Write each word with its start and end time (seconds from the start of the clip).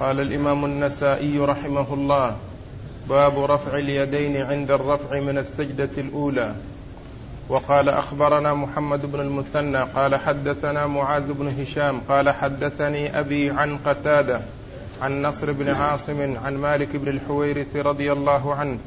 قال 0.00 0.20
الإمام 0.20 0.64
النسائي 0.64 1.38
رحمه 1.38 1.94
الله 1.94 2.36
باب 3.08 3.44
رفع 3.44 3.78
اليدين 3.78 4.36
عند 4.36 4.70
الرفع 4.70 5.20
من 5.20 5.38
السجدة 5.38 5.90
الأولى. 5.98 6.54
وقال 7.48 7.88
أخبرنا 7.88 8.54
محمد 8.54 9.12
بن 9.12 9.20
المثنى 9.20 9.78
قال 9.78 10.16
حدثنا 10.16 10.86
معاذ 10.86 11.32
بن 11.32 11.60
هشام 11.60 12.00
قال 12.08 12.30
حدثني 12.30 13.20
أبي 13.20 13.50
عن 13.50 13.78
قتادة 13.78 14.40
عن 15.02 15.22
نصر 15.22 15.52
بن 15.52 15.68
عاصم 15.68 16.36
عن 16.44 16.56
مالك 16.56 16.96
بن 16.96 17.08
الحويرث 17.08 17.76
رضي 17.76 18.12
الله 18.12 18.54
عنه 18.54 18.78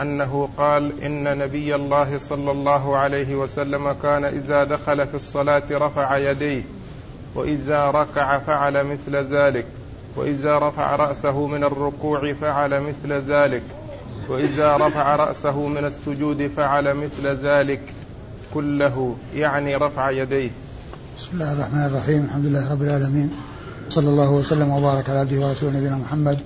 أنه 0.00 0.48
قال 0.56 1.02
إن 1.02 1.38
نبي 1.38 1.74
الله 1.74 2.18
صلى 2.18 2.50
الله 2.50 2.96
عليه 2.96 3.34
وسلم 3.34 3.92
كان 3.92 4.24
إذا 4.24 4.64
دخل 4.64 5.06
في 5.06 5.14
الصلاة 5.14 5.62
رفع 5.70 6.16
يديه 6.16 6.62
وإذا 7.34 7.90
ركع 7.90 8.38
فعل 8.38 8.84
مثل 8.84 9.16
ذلك. 9.16 9.66
وإذا 10.18 10.58
رفع 10.58 10.96
رأسه 10.96 11.46
من 11.46 11.64
الركوع 11.64 12.32
فعل 12.32 12.80
مثل 12.80 13.12
ذلك. 13.12 13.62
وإذا 14.28 14.76
رفع 14.76 15.16
رأسه 15.16 15.66
من 15.66 15.84
السجود 15.84 16.50
فعل 16.56 16.94
مثل 16.94 17.26
ذلك 17.46 17.80
كله 18.54 19.16
يعني 19.34 19.76
رفع 19.76 20.10
يديه. 20.10 20.50
بسم 21.18 21.28
الله 21.32 21.52
الرحمن 21.52 21.84
الرحيم. 21.84 22.24
الحمد 22.24 22.46
لله 22.46 22.72
رب 22.72 22.82
العالمين. 22.82 23.30
صلى 23.88 24.08
الله 24.08 24.30
وسلم 24.30 24.70
وبارك 24.70 25.10
على 25.10 25.18
عبده 25.18 25.46
ورسوله 25.46 25.72
نبينا 25.78 25.96
محمد 25.96 26.38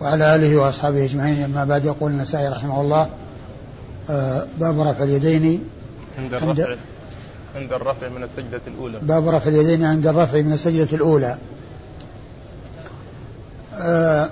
وعلى 0.00 0.34
آله 0.34 0.56
وأصحابه 0.56 1.04
أجمعين. 1.04 1.44
أما 1.44 1.64
بعد 1.64 1.84
يقول 1.84 2.10
النسائي 2.10 2.48
رحمه 2.48 2.80
الله 2.80 3.08
آه، 4.10 4.46
باب 4.60 4.80
رفع 4.80 5.04
اليدين 5.04 5.64
عند 6.18 6.34
الرفع 6.34 6.76
عند 7.56 7.72
الرفع 7.72 8.08
من 8.08 8.22
السجدة 8.22 8.60
الأولى. 8.66 8.98
باب 9.02 9.28
رفع 9.28 9.50
اليدين 9.50 9.84
عند 9.84 10.06
الرفع 10.06 10.40
من 10.40 10.52
السجدة 10.52 10.96
الأولى. 10.96 11.38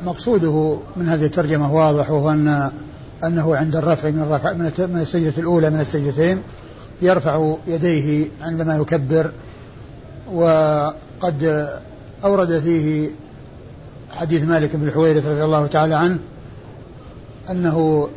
مقصوده 0.02 0.76
من 0.96 1.08
هذه 1.08 1.24
الترجمة 1.24 1.74
واضح 1.74 2.10
وهو 2.10 2.30
أن 2.30 2.70
أنه 3.24 3.56
عند 3.56 3.76
الرفع 3.76 4.10
من 4.10 4.22
الرفع 4.22 4.52
من 4.52 5.00
السجدة 5.00 5.32
الأولى 5.38 5.70
من 5.70 5.80
السجدتين 5.80 6.42
يرفع 7.02 7.54
يديه 7.66 8.28
عندما 8.40 8.76
يكبر 8.76 9.30
وقد 10.32 11.68
أورد 12.24 12.58
فيه 12.58 13.10
حديث 14.16 14.42
مالك 14.42 14.76
بن 14.76 14.88
الحويرث 14.88 15.26
رضي 15.26 15.44
الله 15.44 15.66
تعالى 15.66 15.94
عنه 15.94 16.18
أنه 17.50 18.08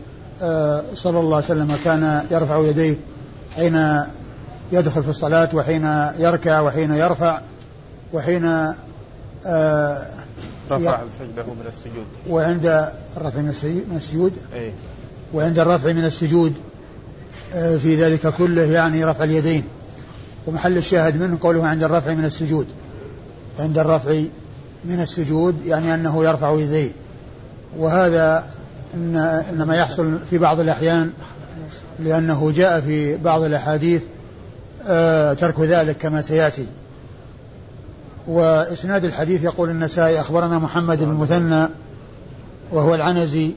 آه، 0.41 0.83
صلى 0.93 1.19
الله 1.19 1.35
عليه 1.35 1.45
وسلم 1.45 1.75
كان 1.85 2.23
يرفع 2.31 2.57
يديه 2.57 2.95
حين 3.55 4.03
يدخل 4.71 5.03
في 5.03 5.09
الصلاة 5.09 5.49
وحين 5.53 5.85
يركع 6.19 6.59
وحين 6.59 6.93
يرفع 6.93 7.41
وحين 8.13 8.73
آه، 9.45 10.07
رفع 10.77 10.99
سجده 11.19 11.53
من 11.53 11.67
السجود. 11.67 12.05
وعند 12.29 12.65
الرفع 13.17 13.39
من 13.39 13.49
السجود 13.95 14.33
أي 14.53 14.71
وعند 15.33 15.59
الرفع 15.59 15.91
من 15.93 16.05
السجود 16.05 16.53
آه، 17.53 17.77
في 17.77 18.03
ذلك 18.03 18.27
كله 18.27 18.61
يعني 18.61 19.05
رفع 19.05 19.23
اليدين. 19.23 19.63
ومحل 20.47 20.77
الشاهد 20.77 21.21
منه 21.21 21.37
قوله 21.41 21.67
عند 21.67 21.83
الرفع 21.83 22.13
من 22.13 22.25
السجود. 22.25 22.67
عند 23.59 23.77
الرفع 23.77 24.21
من 24.85 24.99
السجود 25.01 25.65
يعني 25.65 25.93
أنه 25.93 26.23
يرفع 26.25 26.51
يديه. 26.59 26.91
وهذا 27.77 28.45
إن 28.93 29.15
إنما 29.51 29.77
يحصل 29.77 30.19
في 30.29 30.37
بعض 30.37 30.59
الأحيان 30.59 31.11
لأنه 31.99 32.51
جاء 32.51 32.81
في 32.81 33.17
بعض 33.17 33.41
الأحاديث 33.41 34.01
آه 34.87 35.33
ترك 35.33 35.59
ذلك 35.59 35.97
كما 35.97 36.21
سيأتي. 36.21 36.65
وإسناد 38.27 39.05
الحديث 39.05 39.43
يقول 39.43 39.69
النسائي 39.69 40.21
أخبرنا 40.21 40.59
محمد 40.59 40.99
بن 40.99 41.13
مثنى 41.13 41.67
وهو 42.71 42.95
العنزي 42.95 43.51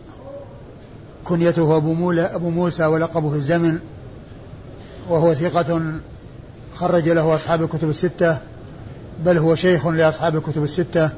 كنيته 1.25 1.77
أبو, 1.77 1.95
مولى 1.95 2.23
أبو 2.23 2.51
موسى 2.51 2.87
ولقبه 2.87 3.35
الزمن 3.35 3.79
وهو 5.09 5.35
ثقة 5.35 5.93
خرج 6.75 7.09
له 7.09 7.35
أصحاب 7.35 7.63
الكتب 7.63 7.89
الستة 7.89 8.39
بل 9.25 9.39
هو 9.39 9.55
شيخ 9.55 9.87
لأصحاب 9.87 10.37
الكتب 10.37 10.65
الستة 10.65 11.11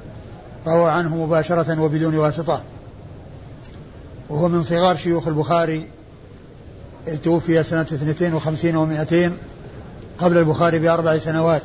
فهو 0.65 0.87
عنه 0.87 1.17
مباشرة 1.17 1.81
وبدون 1.81 2.17
واسطة. 2.17 2.63
وهو 4.29 4.49
من 4.49 4.63
صغار 4.63 4.97
شيوخ 4.97 5.29
البخاري 5.29 5.89
توفي 7.25 7.63
سنة 7.63 7.83
52 7.83 9.07
و200 9.07 9.33
قبل 10.19 10.39
البخاري 10.39 10.79
بأربع 10.79 11.19
سنوات. 11.19 11.63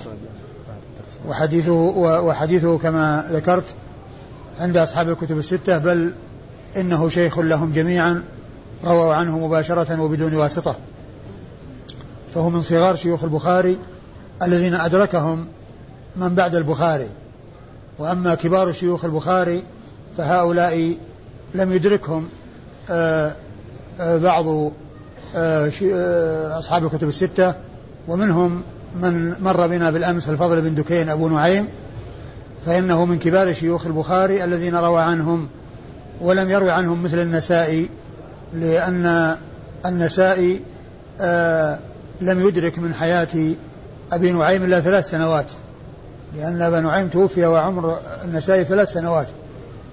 وحديثه 1.27 1.71
وحديثه 1.97 2.77
كما 2.77 3.29
ذكرت 3.31 3.63
عند 4.59 4.77
أصحاب 4.77 5.09
الكتب 5.09 5.37
الستة 5.37 5.77
بل 5.77 6.13
إنه 6.77 7.09
شيخ 7.09 7.39
لهم 7.39 7.71
جميعا 7.71 8.23
رووا 8.85 9.13
عنه 9.13 9.47
مباشرة 9.47 10.01
وبدون 10.01 10.33
واسطة. 10.35 10.75
فهو 12.35 12.49
من 12.49 12.61
صغار 12.61 12.95
شيوخ 12.95 13.23
البخاري 13.23 13.77
الذين 14.41 14.73
أدركهم 14.73 15.45
من 16.15 16.35
بعد 16.35 16.55
البخاري. 16.55 17.09
وأما 17.99 18.35
كبار 18.35 18.71
شيوخ 18.71 19.05
البخاري 19.05 19.63
فهؤلاء 20.17 20.97
لم 21.55 21.71
يدركهم 21.71 22.29
آه، 22.89 23.35
آه، 23.99 24.17
بعض 24.17 24.71
آه، 25.35 26.59
أصحاب 26.59 26.85
الكتب 26.85 27.07
الستة 27.07 27.53
ومنهم 28.07 28.63
من 29.01 29.35
مر 29.41 29.67
بنا 29.67 29.91
بالأمس 29.91 30.29
الفضل 30.29 30.61
بن 30.61 30.75
دكين 30.75 31.09
أبو 31.09 31.29
نعيم 31.29 31.67
فإنه 32.65 33.05
من 33.05 33.19
كبار 33.19 33.53
شيوخ 33.53 33.85
البخاري 33.85 34.43
الذين 34.43 34.75
روى 34.75 35.01
عنهم 35.01 35.47
ولم 36.21 36.49
يروي 36.49 36.71
عنهم 36.71 37.03
مثل 37.03 37.19
النسائي 37.19 37.89
لأن 38.53 39.35
النسائي 39.85 40.61
آه 41.21 41.79
لم 42.21 42.47
يدرك 42.47 42.79
من 42.79 42.93
حياة 42.93 43.53
أبي 44.11 44.31
نعيم 44.31 44.63
إلا 44.63 44.79
ثلاث 44.79 45.09
سنوات 45.09 45.45
لأن 46.35 46.61
أبا 46.61 46.79
نعيم 46.79 47.07
توفي 47.07 47.45
وعمر 47.45 47.97
النسائي 48.23 48.63
ثلاث 48.63 48.93
سنوات 48.93 49.27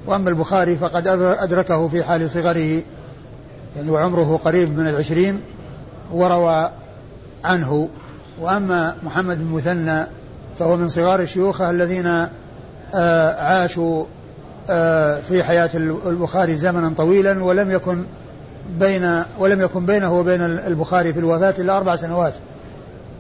وأما 0.07 0.31
البخاري 0.31 0.77
فقد 0.77 1.07
أدركه 1.39 1.89
في 1.89 2.05
حال 2.05 2.31
صغره 2.31 2.83
يعني 3.77 3.91
وعمره 3.91 4.41
قريب 4.45 4.79
من 4.79 4.89
العشرين 4.89 5.41
وروى 6.13 6.71
عنه. 7.45 7.89
وأما 8.41 8.97
محمد 9.03 9.39
بن 9.39 9.55
مثنى 9.55 10.07
فهو 10.59 10.77
من 10.77 10.89
صغار 10.89 11.27
شيوخه 11.27 11.71
الذين 11.71 12.07
آه 12.95 13.45
عاشوا 13.45 14.05
آه 14.71 15.21
في 15.21 15.43
حياة 15.43 15.71
البخاري 16.07 16.57
زمنا 16.57 16.93
طويلا 16.97 17.45
ولم 17.45 17.71
يكن 17.71 18.05
بين 18.79 19.23
ولم 19.39 19.61
يكن 19.61 19.87
بينه 19.87 20.19
وبين 20.19 20.43
البخاري 20.43 21.13
في 21.13 21.19
الوفاة 21.19 21.55
إلا 21.59 21.77
أربع 21.77 21.97
سنوات. 21.97 22.35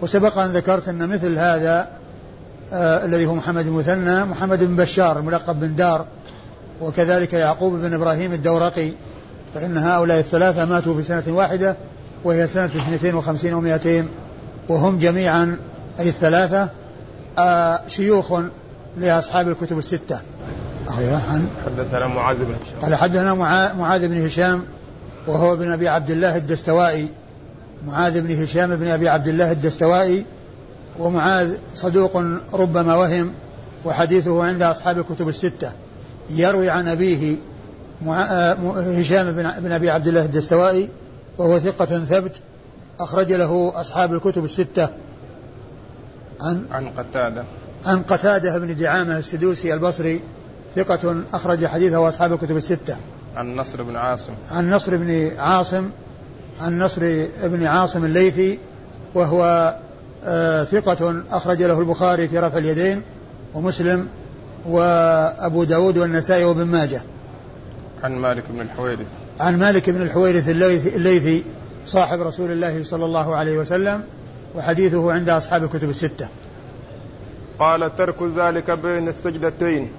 وسبق 0.03 0.39
أن 0.39 0.53
ذكرت 0.53 0.89
أن 0.89 1.09
مثل 1.09 1.39
هذا 1.39 1.89
آه 2.73 3.05
الذي 3.05 3.27
هو 3.27 3.35
محمد 3.35 3.67
المثنى 3.67 4.25
محمد 4.25 4.65
بن 4.65 4.77
بشار 4.77 5.19
الملقب 5.19 5.61
بن 5.61 5.77
دار 5.77 6.07
وكذلك 6.81 7.33
يعقوب 7.33 7.73
بن 7.73 7.95
إبراهيم 7.95 8.33
الدورقي 8.33 8.91
فإن 9.55 9.79
هؤلاء 9.79 10.19
الثلاثة 10.19 10.65
ماتوا 10.65 10.97
في 10.97 11.03
سنة 11.03 11.23
واحدة 11.29 11.77
وهي 12.25 12.47
سنة 12.47 12.65
52 12.65 13.79
و200 13.79 14.05
وهم 14.71 14.99
جميعا 14.99 15.59
أي 16.01 16.09
الثلاثة 16.09 16.69
آه 17.39 17.81
شيوخ 17.89 18.33
لأصحاب 18.97 19.49
الكتب 19.49 19.79
الستة. 19.79 20.21
عن 20.89 21.49
حدثنا 21.67 22.07
معاذ 22.07 22.37
بن 22.37 22.55
هشام. 22.55 22.81
قال 22.83 22.95
حدثنا 22.95 23.35
معاذ 23.75 24.09
بن 24.09 24.27
هشام 24.27 24.65
وهو 25.27 25.53
ابن 25.53 25.71
أبي 25.71 25.89
عبد 25.89 26.11
الله 26.11 26.37
الدستوائي. 26.37 27.09
معاذ 27.87 28.21
بن 28.21 28.43
هشام 28.43 28.77
بن 28.77 28.89
أبي 28.89 29.09
عبد 29.09 29.29
الله 29.29 29.53
الدستوائي 29.53 30.25
ومعاذ 30.99 31.55
صدوق 31.75 32.17
ربما 32.53 32.97
وهم 32.97 33.33
وحديثه 33.85 34.45
عند 34.45 34.63
أصحاب 34.63 34.99
الكتب 34.99 35.29
الستة. 35.29 35.73
يروي 36.31 36.71
عن 36.71 36.89
أبيه 36.89 37.37
هشام 39.01 39.33
بن 39.33 39.73
أبي 39.73 39.91
عبد 39.91 40.09
الله 40.09 40.25
الدستوائي 40.25 40.89
وهو 41.39 41.59
ثقة 41.59 42.05
ثبت 42.05 42.33
أخرج 43.01 43.33
له 43.33 43.73
أصحاب 43.75 44.15
الكتب 44.15 44.45
الستة. 44.45 44.89
عن 46.41 46.65
عن 46.73 46.89
قتادة. 46.89 47.45
عن 47.85 48.03
قتادة 48.03 48.59
بن 48.59 48.77
دعامة 48.77 49.19
السدوسي 49.19 49.75
البصري 49.75 50.21
ثقة 50.77 51.23
أخرج 51.33 51.67
حديثه 51.67 52.09
أصحاب 52.09 52.33
الكتب 52.33 52.57
الستة. 52.57 52.97
عن 53.37 53.57
نصر 53.57 53.83
بن 53.83 53.97
عاصم. 53.97 54.33
عن 54.51 54.71
نصر 54.71 54.97
بن 54.97 55.31
عاصم 55.39 55.91
عن 56.61 56.79
نصر 56.79 57.27
بن 57.43 57.67
عاصم 57.67 58.05
الليثي 58.05 58.59
وهو 59.15 59.75
آه 60.25 60.65
ثقة 60.65 61.23
أخرج 61.31 61.63
له 61.63 61.81
البخاري 61.81 62.29
في 62.29 62.39
رفع 62.39 62.59
اليدين 62.59 63.03
ومسلم 63.55 64.09
وأبو 64.67 65.65
داود 65.65 65.99
والنسائي 65.99 66.45
وابن 66.45 66.65
ماجه. 66.65 67.03
عن 68.03 68.17
مالك 68.17 68.45
بن 68.51 68.61
الحويرث. 68.61 69.07
عن 69.41 69.59
مالك 69.59 69.91
بن 69.91 70.03
الحويرث 70.03 70.49
الليثي 70.49 71.45
صاحب 71.87 72.21
رسول 72.21 72.51
الله 72.51 72.83
صلى 72.83 73.05
الله 73.05 73.37
عليه 73.37 73.59
وسلم 73.59 74.03
وحديثه 74.57 75.13
عند 75.13 75.31
أصحاب 75.31 75.65
الكتب 75.65 75.91
الستة. 75.91 76.29
قال 77.59 77.97
ترك 77.97 78.23
ذلك 78.37 78.71
بين 78.71 79.09
السجدتين. 79.09 79.91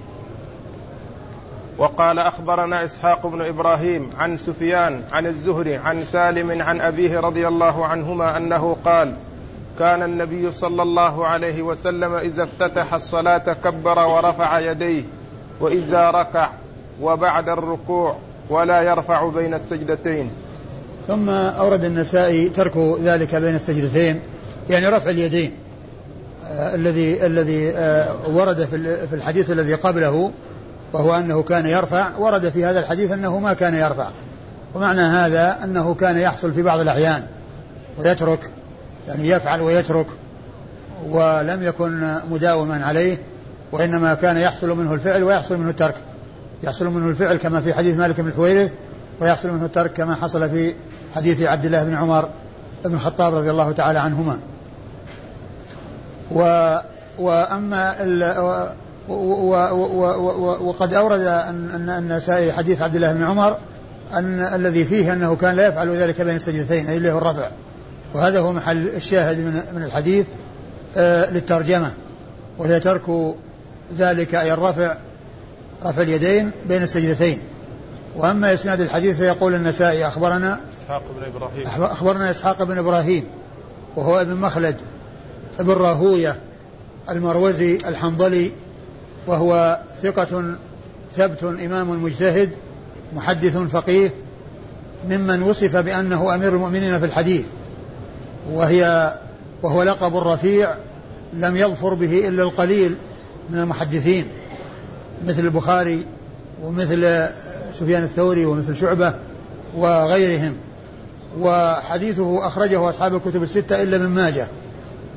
وقال 1.78 2.18
أخبرنا 2.18 2.84
إسحاق 2.84 3.26
بن 3.26 3.42
إبراهيم 3.42 4.10
عن 4.18 4.36
سفيان 4.36 5.02
عن 5.12 5.26
الزهري 5.26 5.76
عن 5.76 6.04
سالم 6.04 6.62
عن 6.62 6.80
أبيه 6.80 7.20
رضي 7.20 7.48
الله 7.48 7.86
عنهما 7.86 8.36
أنه 8.36 8.76
قال 8.84 9.14
كان 9.78 10.02
النبي 10.02 10.50
صلى 10.50 10.82
الله 10.82 11.26
عليه 11.26 11.62
وسلم 11.62 12.14
إذا 12.14 12.42
افتتح 12.42 12.94
الصلاة 12.94 13.52
كبر 13.52 13.98
ورفع 13.98 14.58
يديه 14.58 15.02
وإذا 15.60 16.10
ركع 16.10 16.50
وبعد 17.00 17.48
الركوع 17.48 18.16
ولا 18.50 18.82
يرفع 18.82 19.28
بين 19.28 19.54
السجدتين. 19.54 20.30
ثم 21.08 21.30
أورد 21.30 21.84
النسائي 21.84 22.48
ترك 22.48 22.76
ذلك 23.02 23.34
بين 23.34 23.54
السجدتين 23.54 24.20
يعني 24.70 24.86
رفع 24.86 25.10
اليدين 25.10 25.52
آه 26.46 26.74
الذي 26.74 27.26
الذي 27.26 27.70
آه 27.70 28.28
ورد 28.28 28.64
في 29.10 29.14
الحديث 29.14 29.50
الذي 29.50 29.74
قبله 29.74 30.32
وهو 30.92 31.14
أنه 31.14 31.42
كان 31.42 31.66
يرفع 31.66 32.16
ورد 32.18 32.48
في 32.48 32.64
هذا 32.64 32.80
الحديث 32.80 33.12
أنه 33.12 33.38
ما 33.38 33.52
كان 33.52 33.74
يرفع 33.74 34.08
ومعنى 34.74 35.00
هذا 35.00 35.58
أنه 35.64 35.94
كان 35.94 36.18
يحصل 36.18 36.52
في 36.52 36.62
بعض 36.62 36.80
الأحيان 36.80 37.22
ويترك 37.98 38.50
يعني 39.08 39.28
يفعل 39.28 39.60
ويترك 39.60 40.06
ولم 41.08 41.62
يكن 41.62 42.14
مداوما 42.30 42.86
عليه 42.86 43.18
وإنما 43.72 44.14
كان 44.14 44.36
يحصل 44.36 44.78
منه 44.78 44.94
الفعل 44.94 45.22
ويحصل 45.22 45.58
منه 45.58 45.70
الترك 45.70 45.94
يحصل 46.62 46.88
منه 46.88 47.08
الفعل 47.08 47.36
كما 47.36 47.60
في 47.60 47.74
حديث 47.74 47.96
مالك 47.96 48.20
بن 48.20 48.28
الحويرث 48.28 48.70
ويحصل 49.20 49.52
منه 49.52 49.64
الترك 49.64 49.92
كما 49.92 50.14
حصل 50.14 50.50
في 50.50 50.74
حديث 51.14 51.42
عبد 51.42 51.64
الله 51.64 51.84
بن 51.84 51.94
عمر 51.94 52.28
بن 52.84 52.94
الخطاب 52.94 53.34
رضي 53.34 53.50
الله 53.50 53.72
تعالى 53.72 53.98
عنهما. 53.98 54.38
و 56.30 56.76
وأما 57.18 58.02
ال 58.02 58.22
وقد 60.60 60.94
أورد 60.94 61.20
النسائي 61.88 62.52
حديث 62.52 62.82
عبد 62.82 62.94
الله 62.94 63.12
بن 63.12 63.22
عمر 63.22 63.56
أن 64.14 64.40
الذي 64.40 64.84
فيه 64.84 65.12
أنه 65.12 65.36
كان 65.36 65.56
لا 65.56 65.66
يفعل 65.66 65.90
ذلك 65.90 66.20
بين 66.20 66.36
السجدتين 66.36 66.86
أي 66.86 67.12
هو 67.12 67.18
الرفع. 67.18 67.48
وهذا 68.14 68.40
هو 68.40 68.52
محل 68.52 68.88
الشاهد 68.88 69.38
من 69.38 69.62
من 69.74 69.82
الحديث 69.82 70.26
آه 70.96 71.30
للترجمة. 71.30 71.90
وهي 72.58 72.80
ترك 72.80 73.34
ذلك 73.98 74.34
أي 74.34 74.52
الرفع 74.52 74.96
رفع 75.84 76.02
اليدين 76.02 76.50
بين 76.68 76.82
السجدتين. 76.82 77.38
وأما 78.16 78.54
إسناد 78.54 78.80
الحديث 78.80 79.16
فيقول 79.16 79.54
النسائي 79.54 80.06
أخبرنا 80.06 80.60
إسحاق 80.82 81.02
بن 81.18 81.24
إبراهيم. 81.24 81.66
أخبرنا 81.82 82.30
إسحاق 82.30 82.62
بن 82.62 82.78
إبراهيم 82.78 83.24
وهو 83.96 84.20
ابن 84.20 84.36
مخلد 84.36 84.76
ابن 85.60 85.72
راهوية 85.72 86.36
المروزي 87.10 87.76
الحنظلي 87.76 88.50
وهو 89.26 89.80
ثقة 90.02 90.56
ثبت 91.16 91.44
إمام 91.44 92.02
مجتهد 92.02 92.50
محدث 93.16 93.56
فقيه 93.56 94.10
ممن 95.08 95.42
وصف 95.42 95.76
بأنه 95.76 96.34
أمير 96.34 96.48
المؤمنين 96.48 96.98
في 96.98 97.04
الحديث 97.04 97.44
وهي 98.52 99.14
وهو 99.62 99.82
لقب 99.82 100.16
رفيع 100.16 100.74
لم 101.32 101.56
يظفر 101.56 101.94
به 101.94 102.28
إلا 102.28 102.42
القليل 102.42 102.94
من 103.50 103.58
المحدثين 103.58 104.24
مثل 105.26 105.40
البخاري 105.40 106.06
ومثل 106.62 107.28
سفيان 107.74 108.02
الثوري 108.02 108.44
ومثل 108.44 108.76
شعبة 108.76 109.14
وغيرهم. 109.76 110.56
وحديثه 111.40 112.46
أخرجه 112.46 112.88
أصحاب 112.88 113.14
الكتب 113.14 113.42
الستة 113.42 113.82
إلا 113.82 113.98
من 113.98 114.08
ماجه 114.08 114.46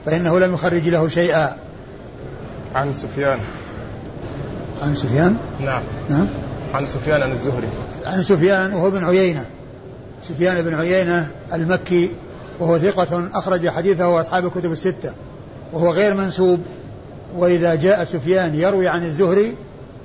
فإنه 0.06 0.40
لم 0.40 0.54
يخرج 0.54 0.90
له 0.90 1.08
شيئا. 1.08 1.58
عن 2.76 2.94
سفيان. 2.94 3.40
عن 4.84 4.96
سفيان؟ 4.96 5.38
نعم. 5.60 5.82
نعم. 6.10 6.28
عن 6.74 6.86
سفيان 6.86 7.22
عن 7.22 7.32
الزهري. 7.32 7.68
عن 8.06 8.22
سفيان 8.22 8.74
وهو 8.74 8.92
بن 8.92 9.04
عيينة. 9.04 9.46
سفيان 10.24 10.62
بن 10.62 10.74
عيينة 10.74 11.28
المكي 11.54 12.12
وهو 12.60 12.78
ثقة 12.78 13.30
أخرج 13.34 13.70
حديثه 13.70 14.20
أصحاب 14.20 14.46
الكتب 14.46 14.72
الستة 14.72 15.14
وهو 15.74 15.92
غير 15.92 16.14
منسوب. 16.14 16.60
وإذا 17.38 17.76
جاء 17.76 18.04
سفيان 18.04 18.56
يروي 18.56 18.88
عن 18.88 19.04
الزهري 19.04 19.56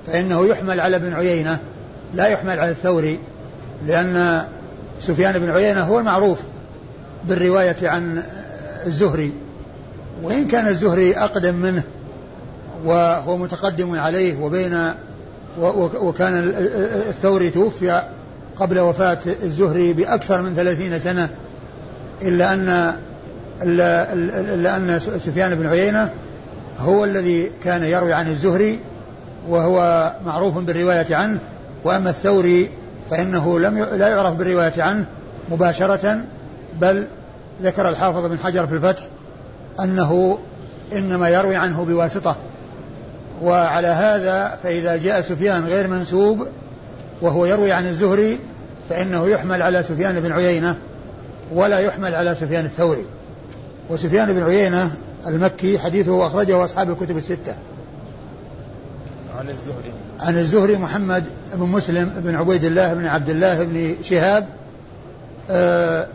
فإنه 0.06 0.46
يحمل 0.46 0.80
على 0.80 0.96
ابن 0.96 1.12
عيينة 1.12 1.58
لا 2.14 2.26
يحمل 2.26 2.60
على 2.60 2.70
الثوري 2.70 3.18
لأن 3.86 4.44
سفيان 5.00 5.38
بن 5.38 5.50
عيينة 5.50 5.80
هو 5.80 5.98
المعروف 5.98 6.38
بالرواية 7.24 7.76
عن 7.82 8.22
الزهري 8.86 9.32
وإن 10.22 10.46
كان 10.46 10.66
الزهري 10.66 11.16
أقدم 11.16 11.54
منه 11.54 11.82
وهو 12.84 13.36
متقدم 13.36 13.98
عليه 14.00 14.38
وبين 14.38 14.92
وكان 16.00 16.52
الثوري 17.08 17.50
توفي 17.50 18.02
قبل 18.56 18.78
وفاة 18.78 19.18
الزهري 19.42 19.92
بأكثر 19.92 20.42
من 20.42 20.54
ثلاثين 20.54 20.98
سنة 20.98 21.28
إلا 22.22 22.52
أن 22.52 22.94
إلا 23.62 24.76
أن 24.76 25.00
سفيان 25.00 25.54
بن 25.54 25.66
عيينة 25.66 26.10
هو 26.78 27.04
الذي 27.04 27.50
كان 27.64 27.84
يروي 27.84 28.12
عن 28.12 28.28
الزهري 28.28 28.78
وهو 29.48 30.10
معروف 30.26 30.58
بالرواية 30.58 31.16
عنه 31.16 31.38
وأما 31.84 32.10
الثوري 32.10 32.70
فإنه 33.10 33.60
لم 33.60 33.78
لا 33.78 34.08
يعرف 34.08 34.34
بالرواية 34.34 34.82
عنه 34.82 35.06
مباشرة 35.48 36.20
بل 36.80 37.06
ذكر 37.62 37.88
الحافظ 37.88 38.26
بن 38.26 38.38
حجر 38.38 38.66
في 38.66 38.74
الفتح 38.74 39.02
أنه 39.80 40.38
إنما 40.92 41.28
يروي 41.28 41.56
عنه 41.56 41.84
بواسطة. 41.84 42.36
وعلى 43.42 43.88
هذا 43.88 44.58
فإذا 44.62 44.96
جاء 44.96 45.20
سفيان 45.20 45.64
غير 45.64 45.88
منسوب 45.88 46.46
وهو 47.22 47.46
يروي 47.46 47.72
عن 47.72 47.86
الزهري 47.86 48.38
فإنه 48.90 49.28
يحمل 49.28 49.62
على 49.62 49.82
سفيان 49.82 50.20
بن 50.20 50.32
عيينة 50.32 50.76
ولا 51.52 51.78
يحمل 51.78 52.14
على 52.14 52.34
سفيان 52.34 52.64
الثوري. 52.64 53.04
وسفيان 53.90 54.32
بن 54.32 54.42
عيينة 54.42 54.90
المكي 55.26 55.78
حديثه 55.78 56.26
أخرجه 56.26 56.64
أصحاب 56.64 56.90
الكتب 56.90 57.16
الستة. 57.16 57.54
عن 59.40 59.48
الزهري. 59.48 59.92
عن 60.20 60.38
الزهري 60.38 60.76
محمد 60.76 61.24
بن 61.54 61.66
مسلم 61.66 62.10
بن 62.16 62.34
عبيد 62.34 62.64
الله 62.64 62.94
بن 62.94 63.06
عبد 63.06 63.30
الله 63.30 63.64
بن 63.64 63.94
شهاب. 64.02 64.46
آه 65.50 66.06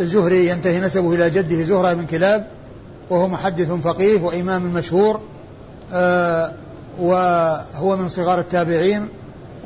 الزهري 0.00 0.48
ينتهي 0.48 0.80
نسبه 0.80 1.14
إلى 1.14 1.30
جده 1.30 1.62
زهرة 1.62 1.94
بن 1.94 2.06
كلاب 2.06 2.46
وهو 3.10 3.28
محدث 3.28 3.72
فقيه 3.72 4.22
وإمام 4.22 4.62
مشهور 4.62 5.20
آه 5.92 6.52
وهو 7.00 7.96
من 7.96 8.08
صغار 8.08 8.38
التابعين 8.38 9.08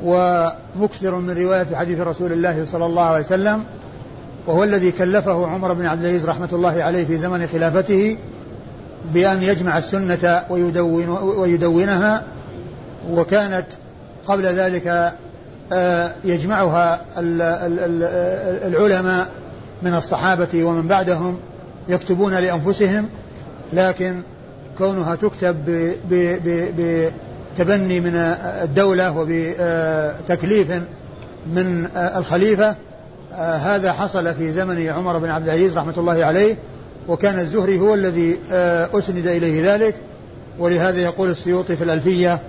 ومكثر 0.03 1.15
من 1.15 1.37
رواية 1.37 1.75
حديث 1.75 1.99
رسول 1.99 2.31
الله 2.31 2.65
صلى 2.65 2.85
الله 2.85 3.03
عليه 3.03 3.19
وسلم 3.19 3.63
وهو 4.47 4.63
الذي 4.63 4.91
كلفه 4.91 5.47
عمر 5.47 5.73
بن 5.73 5.85
عبد 5.85 6.01
العزيز 6.01 6.25
رحمة 6.25 6.49
الله 6.53 6.83
عليه 6.83 7.05
في 7.05 7.17
زمن 7.17 7.47
خلافته 7.47 8.17
بأن 9.13 9.43
يجمع 9.43 9.77
السنة 9.77 10.43
ويدون 10.49 11.09
ويدونها 11.09 12.23
وكانت 13.11 13.65
قبل 14.25 14.45
ذلك 14.45 15.13
آه، 15.73 16.11
يجمعها 16.25 17.01
العلماء 18.67 19.27
من 19.81 19.93
الصحابة 19.95 20.63
ومن 20.63 20.87
بعدهم 20.87 21.39
يكتبون 21.89 22.33
لأنفسهم 22.33 23.09
لكن 23.73 24.21
كونها 24.77 25.15
تكتب 25.15 25.55
بتبني 27.57 27.99
من 27.99 28.15
الدولة 28.63 29.17
وبتكليف 29.17 30.81
من 31.47 31.85
الخليفة 31.95 32.75
آه، 33.33 33.55
هذا 33.55 33.91
حصل 33.91 34.35
في 34.35 34.51
زمن 34.51 34.87
عمر 34.87 35.17
بن 35.17 35.29
عبد 35.29 35.45
العزيز 35.45 35.77
رحمة 35.77 35.93
الله 35.97 36.25
عليه 36.25 36.55
وكان 37.07 37.39
الزهري 37.39 37.79
هو 37.79 37.93
الذي 37.93 38.39
آه، 38.51 38.89
أسند 38.93 39.27
إليه 39.27 39.73
ذلك 39.73 39.95
ولهذا 40.59 40.99
يقول 40.99 41.29
السيوطي 41.29 41.75
في 41.75 41.83
الألفية 41.83 42.33
آه، 42.33 42.39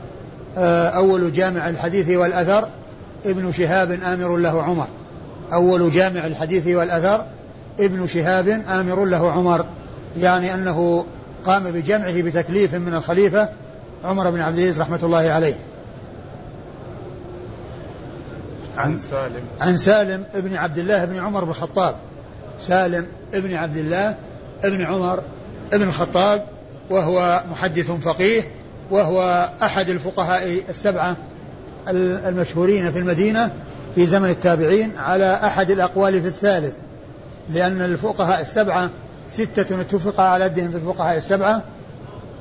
أول 0.57 1.33
جامع 1.33 1.69
الحديث 1.69 2.09
والأثر 2.09 2.69
ابن 3.27 3.53
شهاب 3.53 3.91
آمر 3.91 4.37
له 4.37 4.63
عمر. 4.63 4.87
أول 5.53 5.91
جامع 5.91 6.27
الحديث 6.27 6.67
والأثر 6.67 7.25
ابن 7.81 8.07
شهاب 8.07 8.49
آمر 8.49 9.05
له 9.05 9.33
عمر. 9.33 9.65
يعني 10.19 10.55
أنه 10.55 11.07
قام 11.45 11.71
بجمعه 11.71 12.23
بتكليف 12.23 12.75
من 12.75 12.95
الخليفة 12.95 13.49
عمر 14.05 14.31
بن 14.31 14.41
عبد 14.41 14.59
العزيز 14.59 14.81
رحمة 14.81 15.01
الله 15.03 15.31
عليه. 15.31 15.55
عن 18.77 18.99
سالم. 18.99 19.43
عن 19.61 19.77
سالم 19.77 20.25
ابن 20.35 20.55
عبد 20.55 20.79
الله 20.79 21.05
بن 21.05 21.19
عمر 21.19 21.45
بن 21.45 21.51
الخطاب. 21.51 21.95
سالم 22.61 23.07
ابن 23.35 23.55
عبد 23.55 23.77
الله 23.77 24.17
ابن 24.65 24.83
عمر 24.85 25.23
ابن 25.73 25.89
الخطاب 25.89 26.45
وهو 26.91 27.43
محدث 27.51 27.91
فقيه 27.91 28.43
وهو 28.91 29.51
أحد 29.63 29.89
الفقهاء 29.89 30.63
السبعة 30.69 31.17
المشهورين 31.89 32.93
في 32.93 32.99
المدينة 32.99 33.51
في 33.95 34.07
زمن 34.07 34.31
التابعين 34.31 34.93
على 34.99 35.35
أحد 35.35 35.71
الأقوال 35.71 36.23
في 36.23 36.29
الثالث 36.29 36.75
لأن 37.51 37.83
الفقهاء 37.83 38.41
السبعة 38.41 38.91
ستة 39.29 39.81
اتفق 39.81 40.21
على 40.21 40.45
عدهم 40.45 40.71
في 40.71 40.77
الفقهاء 40.77 41.17
السبعة 41.17 41.63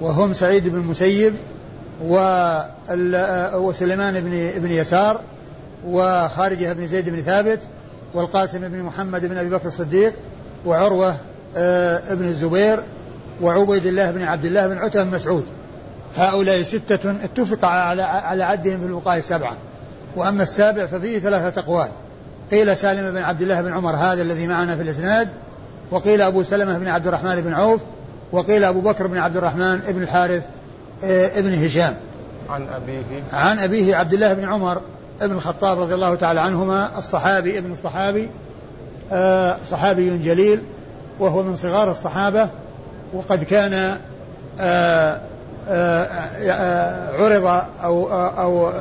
وهم 0.01 0.33
سعيد 0.33 0.67
بن 0.67 0.77
المسيب 0.77 1.33
وسليمان 3.55 4.19
بن 4.19 4.61
بن 4.61 4.71
يسار 4.71 5.21
وخارجة 5.87 6.73
بن 6.73 6.87
زيد 6.87 7.09
بن 7.09 7.21
ثابت 7.21 7.59
والقاسم 8.13 8.59
بن 8.59 8.79
محمد 8.83 9.25
بن 9.25 9.37
أبي 9.37 9.49
بكر 9.49 9.67
الصديق 9.67 10.13
وعروة 10.65 11.15
آه، 11.57 12.13
بن 12.13 12.25
الزبير 12.25 12.83
وعبيد 13.41 13.85
الله 13.85 14.11
بن 14.11 14.21
عبد 14.21 14.45
الله 14.45 14.67
بن 14.67 14.77
عتبة 14.77 15.03
بن 15.03 15.11
مسعود. 15.15 15.45
هؤلاء 16.15 16.61
ستة 16.61 17.11
اتفق 17.11 17.65
على 17.65 18.01
على 18.01 18.43
عدهم 18.43 18.79
في 18.79 18.85
الوقاية 18.85 19.19
السبعة. 19.19 19.57
وأما 20.15 20.43
السابع 20.43 20.85
ففيه 20.85 21.19
ثلاثة 21.19 21.61
أقوال. 21.61 21.89
قيل 22.51 22.77
سالم 22.77 23.11
بن 23.11 23.23
عبد 23.23 23.41
الله 23.41 23.61
بن 23.61 23.73
عمر 23.73 23.95
هذا 23.95 24.21
الذي 24.21 24.47
معنا 24.47 24.75
في 24.75 24.81
الإسناد 24.81 25.29
وقيل 25.91 26.21
أبو 26.21 26.43
سلمة 26.43 26.77
بن 26.77 26.87
عبد 26.87 27.07
الرحمن 27.07 27.41
بن 27.41 27.53
عوف 27.53 27.81
وقيل 28.31 28.63
أبو 28.63 28.81
بكر 28.81 29.07
بن 29.07 29.17
عبد 29.17 29.37
الرحمن 29.37 29.77
بن 29.77 30.03
الحارث 30.03 30.43
آه، 31.03 31.39
ابن 31.39 31.65
هشام. 31.65 31.93
عن 32.49 32.67
أبيه. 32.67 33.23
عن 33.33 33.59
أبيه 33.59 33.95
عبد 33.95 34.13
الله 34.13 34.33
بن 34.33 34.45
عمر 34.45 34.81
ابن 35.21 35.35
الخطاب 35.35 35.79
رضي 35.79 35.93
الله 35.93 36.15
تعالى 36.15 36.39
عنهما 36.39 36.89
الصحابي 36.97 37.57
ابن 37.57 37.71
الصحابي 37.71 38.29
آه، 39.11 39.57
صحابي 39.67 40.17
جليل 40.17 40.61
وهو 41.19 41.43
من 41.43 41.55
صغار 41.55 41.91
الصحابة 41.91 42.49
وقد 43.13 43.43
كان 43.43 43.97
آه، 44.59 45.21
عرض 47.19 47.63
أو 47.83 48.07
أو 48.13 48.71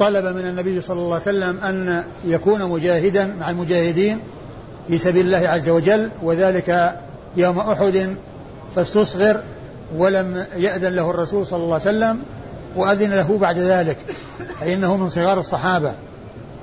طلب 0.00 0.24
من 0.36 0.46
النبي 0.46 0.80
صلى 0.80 0.98
الله 0.98 1.14
عليه 1.14 1.22
وسلم 1.22 1.60
أن 1.60 2.04
يكون 2.24 2.70
مجاهدا 2.70 3.26
مع 3.40 3.50
المجاهدين 3.50 4.20
في 4.88 4.98
سبيل 4.98 5.26
الله 5.26 5.48
عز 5.48 5.68
وجل 5.68 6.10
وذلك 6.22 6.98
يوم 7.36 7.58
أحد 7.58 8.16
فاستصغر 8.76 9.40
ولم 9.96 10.44
يأذن 10.56 10.92
له 10.94 11.10
الرسول 11.10 11.46
صلى 11.46 11.62
الله 11.62 11.74
عليه 11.74 11.96
وسلم 11.96 12.22
وأذن 12.76 13.10
له 13.10 13.38
بعد 13.38 13.58
ذلك 13.58 13.98
أي 14.62 14.74
أنه 14.74 14.96
من 14.96 15.08
صغار 15.08 15.40
الصحابة 15.40 15.94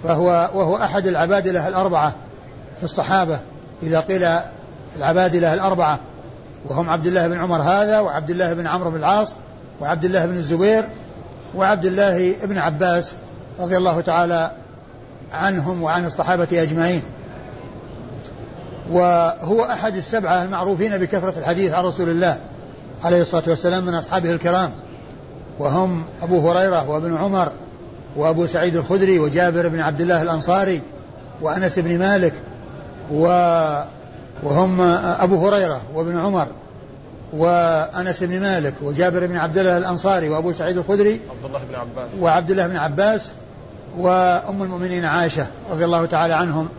فهو 0.03 0.49
وهو 0.53 0.75
أحد 0.75 1.07
العبادلة 1.07 1.67
الأربعة 1.67 2.15
في 2.77 2.83
الصحابة 2.83 3.39
إذا 3.83 3.99
قيل 3.99 4.27
العبادلة 4.95 5.53
الأربعة. 5.53 5.99
وهم 6.69 6.89
عبد 6.89 7.07
الله 7.07 7.27
بن 7.27 7.37
عمر 7.37 7.61
هذا 7.61 7.99
وعبد 7.99 8.29
الله 8.29 8.53
بن 8.53 8.67
عمرو 8.67 8.91
بن 8.91 8.97
العاص 8.97 9.35
وعبد 9.81 10.05
الله 10.05 10.25
بن 10.25 10.35
الزبير 10.35 10.83
وعبد 11.55 11.85
الله 11.85 12.35
بن 12.43 12.57
عباس 12.57 13.13
رضي 13.59 13.77
الله 13.77 14.01
تعالى 14.01 14.51
عنهم 15.33 15.83
وعن 15.83 16.05
الصحابة 16.05 16.47
أجمعين. 16.51 17.01
وهو 18.91 19.63
أحد 19.63 19.95
السبعة 19.95 20.43
المعروفين 20.43 20.97
بكثرة 20.97 21.33
الحديث 21.39 21.73
عن 21.73 21.83
رسول 21.83 22.09
الله 22.09 22.37
عليه 23.03 23.21
الصلاة 23.21 23.43
والسلام 23.47 23.85
من 23.85 23.93
أصحابه 23.93 24.31
الكرام. 24.31 24.71
وهم 25.59 26.05
أبو 26.23 26.51
هريرة 26.51 26.89
وابن 26.89 27.17
عمر 27.17 27.51
وأبو 28.15 28.45
سعيد 28.45 28.75
الخدري 28.75 29.19
وجابر 29.19 29.67
بن 29.67 29.79
عبد 29.79 30.01
الله 30.01 30.21
الأنصاري 30.21 30.81
وأنس 31.41 31.79
بن 31.79 31.99
مالك 31.99 32.33
و 33.11 33.27
وهم 34.43 34.81
أبو 35.21 35.47
هريرة 35.47 35.81
وابن 35.95 36.17
عمر 36.17 36.47
وأنس 37.33 38.23
بن 38.23 38.39
مالك 38.39 38.73
وجابر 38.81 39.27
بن 39.27 39.37
عبد 39.37 39.57
الله 39.57 39.77
الأنصاري 39.77 40.29
وأبو 40.29 40.51
سعيد 40.51 40.77
الخدري 40.77 41.21
عبد 41.29 41.45
الله 41.45 41.59
بن 41.69 41.75
عباس. 41.75 42.09
وعبد 42.19 42.51
الله 42.51 42.67
بن 42.67 42.77
عباس 42.77 43.33
وأم 43.97 44.63
المؤمنين 44.63 45.05
عائشة 45.05 45.47
رضي 45.71 45.85
الله 45.85 46.05
تعالى 46.05 46.33
عنهم 46.33 46.69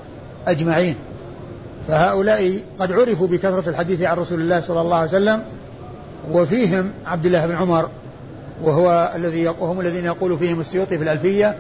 أجمعين. 0.46 0.96
فهؤلاء 1.88 2.58
قد 2.80 2.92
عرفوا 2.92 3.26
بكثرة 3.26 3.68
الحديث 3.68 4.02
عن 4.02 4.16
رسول 4.16 4.40
الله 4.40 4.60
صلى 4.60 4.80
الله 4.80 4.96
عليه 4.96 5.08
وسلم 5.08 5.42
وفيهم 6.32 6.90
عبد 7.06 7.26
الله 7.26 7.46
بن 7.46 7.54
عمر 7.54 7.88
وهو 8.62 9.12
الذي 9.16 9.48
وهم 9.48 9.80
الذين 9.80 10.04
يقول 10.04 10.38
فيهم 10.38 10.60
السيوطي 10.60 10.98
في 10.98 11.04
الألفية 11.04 11.56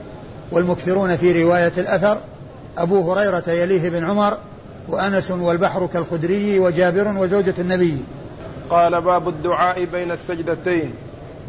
والمكثرون 0.52 1.16
في 1.16 1.42
رواية 1.42 1.72
الأثر 1.78 2.18
أبو 2.78 3.12
هريرة 3.12 3.50
يليه 3.50 3.90
بن 3.90 4.04
عمر 4.04 4.38
وأنس 4.88 5.30
والبحر 5.30 5.86
كالخدري 5.86 6.58
وجابر 6.58 7.14
وزوجة 7.18 7.54
النبي. 7.58 7.96
قال 8.70 9.00
باب 9.00 9.28
الدعاء 9.28 9.84
بين 9.84 10.10
السجدتين. 10.10 10.94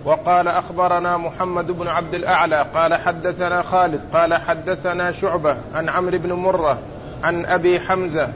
وقال 0.05 0.47
أخبرنا 0.47 1.17
محمد 1.17 1.71
بن 1.71 1.87
عبد 1.87 2.13
الأعلى 2.13 2.65
قال 2.73 2.93
حدثنا 2.93 3.61
خالد 3.61 4.01
قال 4.13 4.33
حدثنا 4.33 5.11
شعبة 5.11 5.57
عن 5.73 5.89
عمرو 5.89 6.17
بن 6.17 6.33
مرة 6.33 6.79
عن 7.23 7.45
أبي 7.45 7.79
حمزة 7.79 8.29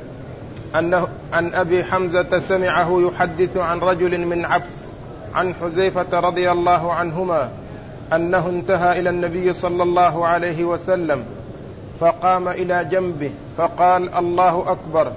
أنه 0.76 1.08
عن 1.34 1.54
أبي 1.54 1.84
حمزة 1.84 2.40
سمعه 2.40 3.02
يحدث 3.02 3.58
عن 3.58 3.80
رجل 3.80 4.26
من 4.26 4.46
عبس 4.46 4.70
عن 5.36 5.54
حذيفة 5.54 6.20
رضي 6.20 6.52
الله 6.52 6.94
عنهما 6.94 7.50
أنه 8.14 8.50
انتهى 8.50 9.00
إلى 9.00 9.10
النبي 9.10 9.54
صلى 9.54 9.84
الله 9.84 10.28
عليه 10.28 10.64
وسلم 10.64 11.24
فقام 12.00 12.48
إلى 12.48 12.86
جنبه 12.86 13.32
فقال 13.58 14.16
الله 14.16 14.72
أكبر 14.72 15.12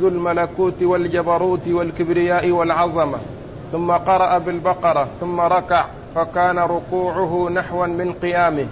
ذو 0.00 0.08
الملكوت 0.08 0.82
والجبروت 0.82 1.68
والكبرياء 1.68 2.50
والعظمة. 2.50 3.18
ثم 3.72 3.92
قرأ 3.92 4.38
بالبقرة 4.38 5.08
ثم 5.20 5.40
ركع 5.40 5.84
فكان 6.14 6.58
ركوعه 6.58 7.48
نحوا 7.54 7.86
من 7.86 8.12
قيامه. 8.12 8.66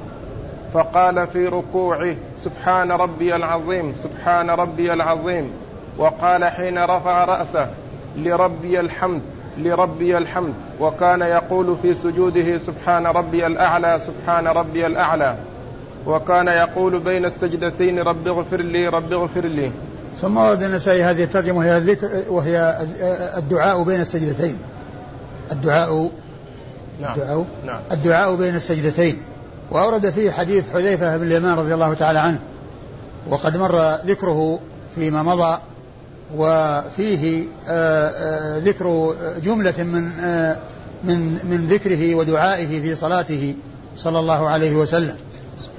فقال 0.75 1.27
في 1.27 1.47
ركوعه 1.47 2.15
سبحان 2.45 2.93
ربي 2.93 3.37
العظيم 3.37 3.95
سبحان 4.03 4.51
ربي 4.51 4.93
العظيم. 4.93 5.51
وقال 5.99 6.45
حين 6.45 6.79
رفع 6.79 7.25
رأسه 7.25 7.69
لربي 8.17 8.81
الحمد 8.81 9.23
لربي 9.59 10.19
الحمد. 10.19 10.55
وكان 10.81 11.21
يقول 11.21 11.77
في 11.83 11.95
سجوده 11.95 12.59
سبحان 12.59 13.07
ربي 13.07 13.47
الأعلى 13.47 13.99
سبحان 13.99 14.47
ربي 14.47 14.87
الأعلى. 14.87 15.37
وكان 16.07 16.49
يقول 16.49 17.01
بين 17.01 17.25
السجدتين 17.25 17.99
رب 17.99 18.27
اغفر 18.27 18.61
لي 18.61 18.89
رب 18.89 19.13
اغفر 19.13 19.47
لي. 19.47 19.71
ثم 20.21 20.37
ورد 20.37 20.63
النسائي 20.63 21.05
هذه 21.05 21.25
الترجمة 21.25 21.59
وهي 21.59 21.77
الذكر 21.77 22.09
وهي 22.29 22.87
الدعاء 23.37 23.83
بين 23.83 24.01
السجدتين. 24.01 24.59
الدعاء 25.53 26.11
نعم. 27.01 27.13
الدعاء 27.13 27.47
نعم. 27.67 27.81
الدعاء 27.93 28.35
بين 28.35 28.55
السجدتين. 28.55 29.23
وأورد 29.71 30.11
فيه 30.11 30.31
حديث 30.31 30.65
حذيفة 30.73 31.17
بن 31.17 31.27
اليمان 31.27 31.59
رضي 31.59 31.75
الله 31.75 31.95
تعالى 31.95 32.19
عنه. 32.19 32.41
وقد 33.31 33.57
مر 33.57 33.95
ذكره 34.07 34.61
فيما 34.95 35.23
مضى 35.23 35.59
وفيه 36.37 37.45
آه، 37.69 38.09
آه، 38.09 38.59
ذكر 38.59 39.15
جملة 39.45 39.83
من 39.83 40.21
آه، 40.21 40.57
من 41.05 41.33
من 41.51 41.67
ذكره 41.67 42.15
ودعائه 42.15 42.81
في 42.81 42.95
صلاته 42.95 43.55
صلى 43.97 44.19
الله 44.19 44.49
عليه 44.49 44.77
وسلم. 44.77 45.17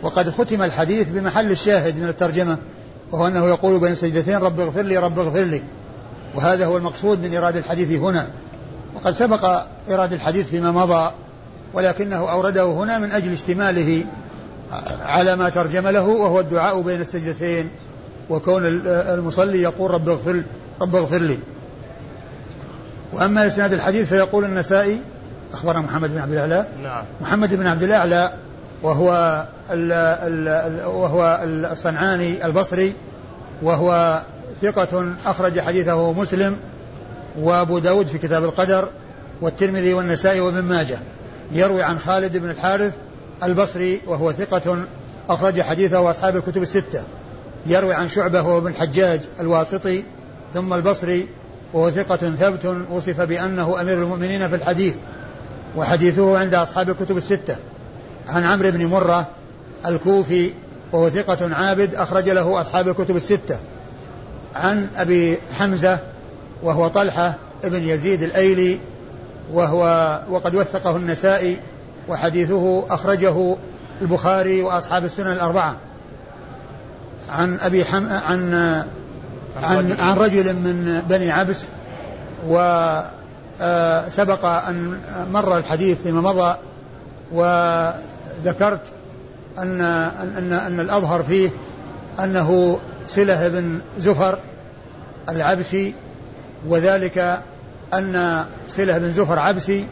وقد 0.01 0.29
ختم 0.29 0.61
الحديث 0.61 1.09
بمحل 1.09 1.51
الشاهد 1.51 1.97
من 1.97 2.09
الترجمة 2.09 2.57
وهو 3.11 3.27
أنه 3.27 3.47
يقول 3.47 3.79
بين 3.79 3.95
سجدتين 3.95 4.37
رب 4.37 4.59
اغفر 4.59 4.81
لي 4.81 4.97
رب 4.97 5.19
اغفر 5.19 5.43
لي. 5.43 5.63
وهذا 6.35 6.65
هو 6.65 6.77
المقصود 6.77 7.19
من 7.19 7.35
إرادة 7.35 7.59
الحديث 7.59 7.99
هنا. 7.99 8.27
وقد 8.95 9.11
سبق 9.11 9.61
إرادة 9.89 10.15
الحديث 10.15 10.47
فيما 10.47 10.71
مضى 10.71 11.11
ولكنه 11.73 12.31
أورده 12.31 12.63
هنا 12.63 12.99
من 12.99 13.11
أجل 13.11 13.31
اشتماله 13.31 14.05
على 15.05 15.35
ما 15.35 15.49
ترجم 15.49 15.87
له 15.87 16.07
وهو 16.07 16.39
الدعاء 16.39 16.81
بين 16.81 17.01
السجدتين 17.01 17.69
وكون 18.29 18.61
المصلي 18.85 19.61
يقول 19.61 19.91
رب 19.91 20.09
اغفر 20.09 20.43
رب 20.81 20.95
اغفر 20.95 21.17
لي. 21.17 21.37
وأما 23.13 23.47
إسناد 23.47 23.73
الحديث 23.73 24.09
فيقول 24.09 24.45
النسائي 24.45 25.01
أخبرنا 25.53 25.79
محمد 25.79 26.09
بن 26.09 26.17
عبد 26.17 26.31
الأعلى. 26.31 26.67
نعم. 26.83 27.03
محمد 27.21 27.53
بن 27.53 27.67
عبد 27.67 27.83
الأعلى 27.83 28.33
وهو 28.85 29.45
ال 29.71 29.91
ال 29.91 30.85
وهو 30.85 31.39
الصنعاني 31.43 32.45
البصري 32.45 32.93
وهو 33.61 34.21
ثقة 34.61 35.15
أخرج 35.25 35.59
حديثه 35.59 36.13
مسلم 36.13 36.57
وأبو 37.39 37.79
داود 37.79 38.07
في 38.07 38.17
كتاب 38.17 38.43
القدر 38.43 38.87
والترمذي 39.41 39.93
والنسائي 39.93 40.39
وابن 40.39 40.59
ماجه. 40.61 40.97
يروي 41.51 41.83
عن 41.83 41.99
خالد 41.99 42.37
بن 42.37 42.49
الحارث 42.49 42.93
البصري 43.43 44.01
وهو 44.07 44.31
ثقة 44.31 44.85
أخرج 45.29 45.61
حديثه 45.61 46.09
أصحاب 46.09 46.35
الكتب 46.35 46.61
الستة. 46.61 47.03
يروي 47.65 47.93
عن 47.93 48.07
شعبة 48.07 48.41
وهو 48.41 48.57
ابن 48.57 48.67
الحجاج 48.67 49.21
الواسطي 49.39 50.03
ثم 50.53 50.73
البصري 50.73 51.27
وهو 51.73 51.91
ثقة 51.91 52.35
ثبت 52.35 52.77
وصف 52.91 53.21
بأنه 53.21 53.81
أمير 53.81 54.03
المؤمنين 54.03 54.49
في 54.49 54.55
الحديث 54.55 54.95
وحديثه 55.75 56.37
عند 56.37 56.53
أصحاب 56.53 56.89
الكتب 56.89 57.17
الستة. 57.17 57.55
عن 58.27 58.43
عمرو 58.43 58.71
بن 58.71 58.85
مرة 58.85 59.27
الكوفي 59.85 60.51
وهو 60.93 61.09
ثقة 61.09 61.55
عابد 61.55 61.95
أخرج 61.95 62.29
له 62.29 62.61
أصحاب 62.61 62.87
الكتب 62.87 63.15
الستة. 63.15 63.59
عن 64.55 64.87
أبي 64.97 65.37
حمزة 65.59 65.99
وهو 66.63 66.87
طلحة 66.87 67.33
ابن 67.63 67.83
يزيد 67.83 68.23
الأيلي 68.23 68.79
وهو 69.53 70.19
وقد 70.29 70.55
وثقه 70.55 70.95
النسائي 70.97 71.57
وحديثه 72.09 72.85
أخرجه 72.89 73.55
البخاري 74.01 74.61
وأصحاب 74.61 75.05
السنن 75.05 75.31
الأربعة. 75.31 75.77
عن 77.29 77.59
أبي 77.59 77.85
حم 77.85 78.07
عن 78.09 78.53
عن 79.63 79.91
عن 79.99 80.17
رجل. 80.17 80.53
من 80.53 81.03
بني 81.09 81.31
عبس 81.31 81.63
وسبق 82.47 84.45
أن 84.45 84.99
مر 85.31 85.57
الحديث 85.57 86.01
فيما 86.01 86.21
مضى 86.21 86.55
وذكرت 88.39 88.81
أن 89.57 89.81
أن 89.81 90.53
أن 90.53 90.79
الأظهر 90.79 91.23
فيه 91.23 91.49
أنه 92.19 92.79
سلة 93.07 93.47
بن 93.47 93.79
زفر 93.99 94.39
العبسي 95.29 95.93
وذلك 96.67 97.39
أن 97.93 98.45
سلة 98.69 98.97
بن 98.97 99.11
زفر 99.11 99.39
عبسي 99.39 99.85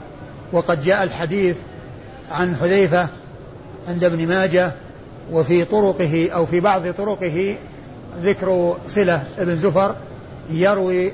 وقد 0.51 0.81
جاء 0.81 1.03
الحديث 1.03 1.55
عن 2.31 2.55
حذيفة 2.55 3.07
عند 3.87 4.03
ابن 4.03 4.27
ماجه 4.27 4.71
وفي 5.31 5.65
طرقه 5.65 6.29
أو 6.33 6.45
في 6.45 6.59
بعض 6.59 6.81
طرقه 6.97 7.55
ذكر 8.23 8.77
صلة 8.87 9.23
بن 9.37 9.57
زفر 9.57 9.95
يروي 10.49 11.13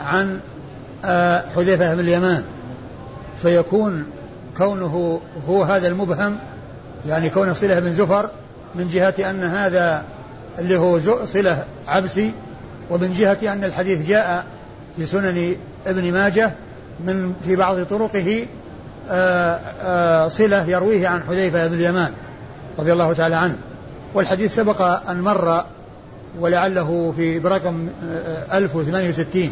عن 0.00 0.40
آه، 1.04 1.44
حذيفة 1.54 1.94
بن 1.94 2.00
اليمان. 2.00 2.44
فيكون 3.42 4.06
كونه 4.58 5.20
هو 5.48 5.62
هذا 5.62 5.88
المبهم 5.88 6.38
يعني 7.06 7.30
كون 7.30 7.54
صلة 7.54 7.80
بن 7.80 7.92
زفر 7.92 8.30
من 8.74 8.88
جهة 8.88 9.30
أن 9.30 9.42
هذا 9.42 10.04
اللي 10.58 10.76
هو 10.76 11.00
صلة 11.26 11.64
عبسي 11.88 12.32
ومن 12.90 13.12
جهة 13.12 13.52
أن 13.52 13.64
الحديث 13.64 14.08
جاء 14.08 14.44
في 14.96 15.06
سنن 15.06 15.56
ابن 15.86 16.12
ماجه 16.12 16.52
من 17.04 17.34
في 17.42 17.56
بعض 17.56 17.82
طرقه 17.86 18.46
آه، 19.10 19.60
آه، 19.82 20.28
صلة 20.28 20.70
يرويه 20.70 21.08
عن 21.08 21.22
حذيفة 21.22 21.66
بن 21.66 21.74
اليمان 21.74 22.12
رضي 22.78 22.92
الله 22.92 23.12
تعالى 23.12 23.34
عنه. 23.34 23.56
والحديث 24.14 24.54
سبق 24.54 24.82
أن 25.10 25.20
مر 25.20 25.64
ولعله 26.38 27.14
في 27.16 27.38
برقم 27.38 27.88
1068 28.52 29.50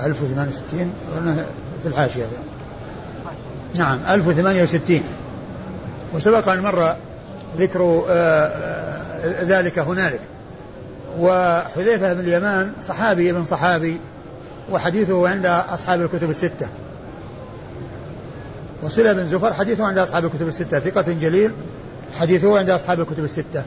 1068 0.00 0.92
في 1.82 1.88
الحاشية. 1.88 2.24
نعم. 3.74 3.98
1068 4.08 5.02
وسبق 6.14 6.48
أن 6.48 6.62
مر 6.62 6.96
ذكر 7.56 8.04
آه، 8.08 9.44
ذلك 9.44 9.78
هنالك. 9.78 10.20
وحذيفة 11.18 12.12
بن 12.12 12.20
اليمان 12.20 12.72
صحابي 12.80 13.30
ابن 13.30 13.44
صحابي 13.44 14.00
وحديثه 14.70 15.28
عند 15.28 15.46
أصحاب 15.46 16.00
الكتب 16.00 16.30
الستة. 16.30 16.68
وصلة 18.82 19.12
بن 19.12 19.26
زفر 19.26 19.52
حديثه 19.52 19.84
عند 19.84 19.98
أصحاب 19.98 20.24
الكتب 20.24 20.48
الستة. 20.48 20.78
ثقة 20.78 21.12
جليل 21.12 21.52
حديثه 22.20 22.58
عند 22.58 22.70
أصحاب 22.70 23.00
الكتب 23.00 23.24
الستة. 23.24 23.64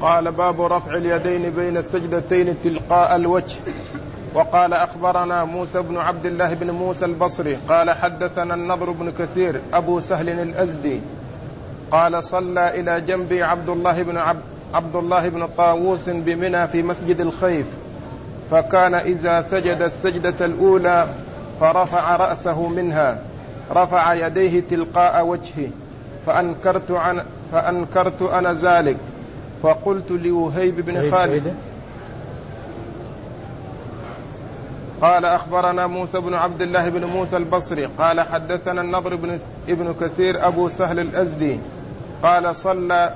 قال 0.00 0.32
باب 0.32 0.60
رفع 0.60 0.94
اليدين 0.94 1.50
بين 1.50 1.76
السجدتين 1.76 2.56
تلقاء 2.64 3.16
الوجه. 3.16 3.54
وقال 4.34 4.72
أخبرنا 4.74 5.44
موسى 5.44 5.82
بن 5.82 5.96
عبد 5.96 6.26
الله 6.26 6.54
بن 6.54 6.70
موسى 6.70 7.04
البصري 7.04 7.58
قال 7.68 7.90
حدثنا 7.90 8.54
النضر 8.54 8.90
بن 8.90 9.12
كثير 9.18 9.60
أبو 9.72 10.00
سهل 10.00 10.28
الأزدي 10.28 11.00
قال 11.90 12.24
صلى 12.24 12.80
إلى 12.80 13.00
جنبي 13.00 13.42
عبد 13.42 13.68
الله 13.68 14.02
بن 14.02 14.16
عبد, 14.16 14.40
عبد 14.74 14.96
الله 14.96 15.28
بن 15.28 15.46
طاووس 15.46 16.08
بمنى 16.08 16.66
في 16.68 16.82
مسجد 16.82 17.20
الخيف 17.20 17.66
فكان 18.50 18.94
إذا 18.94 19.42
سجد 19.42 19.82
السجدة 19.82 20.44
الأولى 20.46 21.06
فرفع 21.60 22.16
رأسه 22.16 22.68
منها 22.68 23.18
رفع 23.72 24.14
يديه 24.14 24.60
تلقاء 24.70 25.26
وجهه 25.26 25.68
فأنكرت 26.26 26.90
عن 26.90 27.22
فأنكرت 27.52 28.22
أنا 28.22 28.52
ذلك 28.52 28.96
فقلت 29.62 30.10
لوهيب 30.10 30.80
بن 30.80 31.10
خالد 31.10 31.54
قال 35.04 35.24
أخبرنا 35.24 35.86
موسى 35.86 36.20
بن 36.20 36.34
عبد 36.34 36.62
الله 36.62 36.88
بن 36.88 37.04
موسى 37.04 37.36
البصري 37.36 37.84
قال 37.98 38.20
حدثنا 38.20 38.80
النضر 38.80 39.16
بن 39.16 39.38
ابن 39.68 39.94
كثير 40.00 40.46
أبو 40.46 40.68
سهل 40.68 41.00
الأزدي 41.00 41.58
قال 42.22 42.56
صلى 42.56 43.14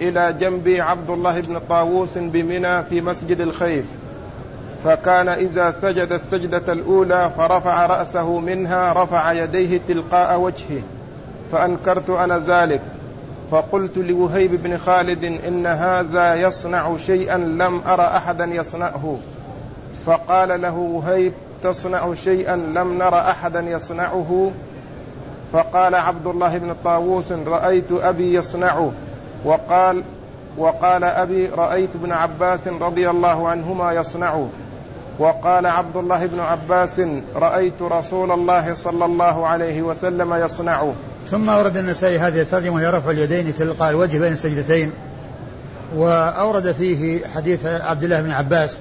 إلى 0.00 0.32
جنبي 0.40 0.80
عبد 0.80 1.10
الله 1.10 1.40
بن 1.40 1.60
طاووس 1.68 2.08
بمنى 2.18 2.82
في 2.82 3.00
مسجد 3.00 3.40
الخيف 3.40 3.84
فكان 4.84 5.28
إذا 5.28 5.70
سجد 5.70 6.12
السجدة 6.12 6.72
الأولى 6.72 7.30
فرفع 7.36 7.86
رأسه 7.86 8.38
منها 8.38 8.92
رفع 8.92 9.32
يديه 9.32 9.80
تلقاء 9.88 10.40
وجهه 10.40 10.82
فأنكرت 11.52 12.10
أنا 12.10 12.38
ذلك 12.38 12.80
فقلت 13.50 13.98
لوهيب 13.98 14.62
بن 14.62 14.76
خالد 14.76 15.24
إن 15.24 15.66
هذا 15.66 16.34
يصنع 16.34 16.96
شيئا 16.96 17.36
لم 17.36 17.80
أر 17.86 18.00
أحدا 18.00 18.44
يصنعه. 18.44 19.18
فقال 20.06 20.62
له 20.62 20.74
وهيب 20.74 21.32
تصنع 21.62 22.14
شيئا؟ 22.14 22.56
لم 22.56 22.98
نر 22.98 23.18
أحدا 23.18 23.60
يصنعه. 23.60 24.50
فقال 25.52 25.94
عبد 25.94 26.26
الله 26.26 26.58
بن 26.58 26.74
طاووس 26.84 27.32
رأيت 27.32 27.92
أبي 27.92 28.34
يصنعه. 28.34 28.92
وقال 29.44 30.02
وقال 30.58 31.04
أبي 31.04 31.46
رأيت 31.46 31.90
ابن 31.94 32.12
عباس 32.12 32.60
رضي 32.68 33.10
الله 33.10 33.48
عنهما 33.48 33.92
يصنعه. 33.92 34.48
وقال 35.18 35.66
عبد 35.66 35.96
الله 35.96 36.26
بن 36.26 36.40
عباس 36.40 37.00
رأيت 37.34 37.82
رسول 37.82 38.32
الله 38.32 38.74
صلى 38.74 39.04
الله 39.04 39.46
عليه 39.46 39.82
وسلم 39.82 40.34
يصنعه. 40.34 40.92
ثم 41.26 41.50
أورد 41.50 41.76
النسائي 41.76 42.18
هذه 42.18 42.40
الترجمة 42.40 42.74
وهي 42.74 42.90
رفع 42.90 43.10
اليدين 43.10 43.54
تلقاء 43.54 43.90
الوجه 43.90 44.18
بين 44.18 44.32
السجدتين. 44.32 44.92
وأورد 45.96 46.72
فيه 46.72 47.26
حديث 47.34 47.66
عبد 47.66 48.04
الله 48.04 48.22
بن 48.22 48.30
عباس. 48.30 48.78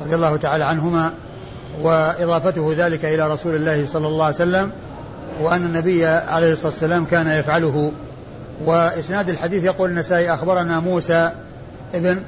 رضي 0.00 0.14
الله 0.14 0.36
تعالى 0.36 0.64
عنهما 0.64 1.12
وإضافته 1.82 2.74
ذلك 2.76 3.04
إلى 3.04 3.32
رسول 3.32 3.54
الله 3.54 3.86
صلى 3.86 4.06
الله 4.06 4.24
عليه 4.24 4.34
وسلم 4.34 4.70
وأن 5.40 5.66
النبي 5.66 6.06
عليه 6.06 6.52
الصلاة 6.52 6.72
والسلام 6.72 7.04
كان 7.04 7.28
يفعله. 7.28 7.92
وإسناد 8.64 9.28
الحديث 9.28 9.64
يقول 9.64 9.90
النسائي 9.90 10.34
أخبرنا 10.34 10.80
موسى 10.80 11.30
ابن 11.94 12.22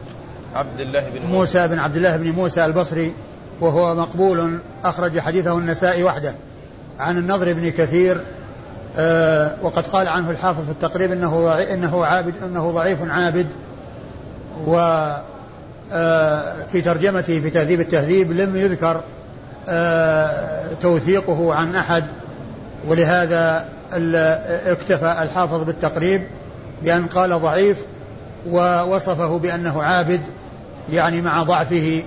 عبد 0.55 0.81
الله 0.81 1.01
بن 1.01 1.27
موسى. 1.27 1.69
بن 1.69 1.79
عبد 1.79 1.97
الله 1.97 2.17
بن 2.17 2.31
موسى 2.31 2.67
البصري 2.67 3.13
وهو 3.61 3.95
مقبول 3.95 4.59
أخرج 4.85 5.19
حديثه 5.19 5.59
النسائي 5.59 6.05
وحده 6.05 6.35
عن 6.99 7.19
النضر 7.19 7.53
بن 7.53 7.71
كثير 7.71 8.21
آه 8.97 9.55
وقد 9.63 9.87
قال 9.87 10.09
عنه 10.09 10.31
الحافظ 10.31 10.65
في 10.65 10.71
التقريب 10.71 11.13
إنه 11.13 11.53
إنه 11.53 12.05
عابد 12.05 12.35
إنه 12.45 12.71
ضعيف 12.71 12.99
عابد 13.11 13.47
و 14.67 14.77
في 16.73 16.81
ترجمته 16.85 17.41
في 17.41 17.51
تهذيب 17.51 17.81
التهذيب 17.81 18.33
لم 18.33 18.57
يذكر 18.57 19.01
آه 19.69 20.63
توثيقه 20.81 21.55
عن 21.55 21.75
أحد 21.75 22.05
ولهذا 22.89 23.69
اكتفى 24.67 25.17
الحافظ 25.23 25.63
بالتقريب 25.63 26.23
بأن 26.83 27.07
قال 27.07 27.41
ضعيف 27.41 27.77
ووصفه 28.51 29.39
بأنه 29.39 29.83
عابد 29.83 30.21
يعني 30.93 31.21
مع 31.21 31.43
ضعفه. 31.43 32.03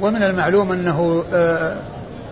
ومن 0.00 0.22
المعلوم 0.22 0.72
أنه 0.72 1.24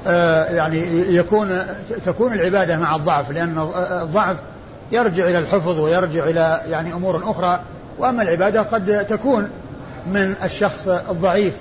آآ 0.07 0.51
يعني 0.51 0.83
يكون 1.15 1.59
تكون 2.07 2.33
العبادة 2.33 2.77
مع 2.77 2.97
الضعف 2.97 3.31
لأن 3.31 3.69
الضعف 4.03 4.37
يرجع 4.93 5.25
إلى 5.25 5.39
الحفظ 5.39 5.79
ويرجع 5.81 6.25
إلى 6.25 6.61
يعني 6.71 6.93
أمور 6.93 7.23
أخرى. 7.31 7.61
وأما 7.99 8.23
العبادة 8.23 8.63
قد 8.63 9.07
تكون 9.07 9.51
من 10.13 10.35
الشخص 10.45 10.89
الضعيف 10.89 11.55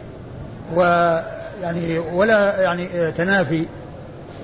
ويعني 0.76 2.00
ولا 2.14 2.62
يعني 2.62 3.12
تنافي 3.12 3.66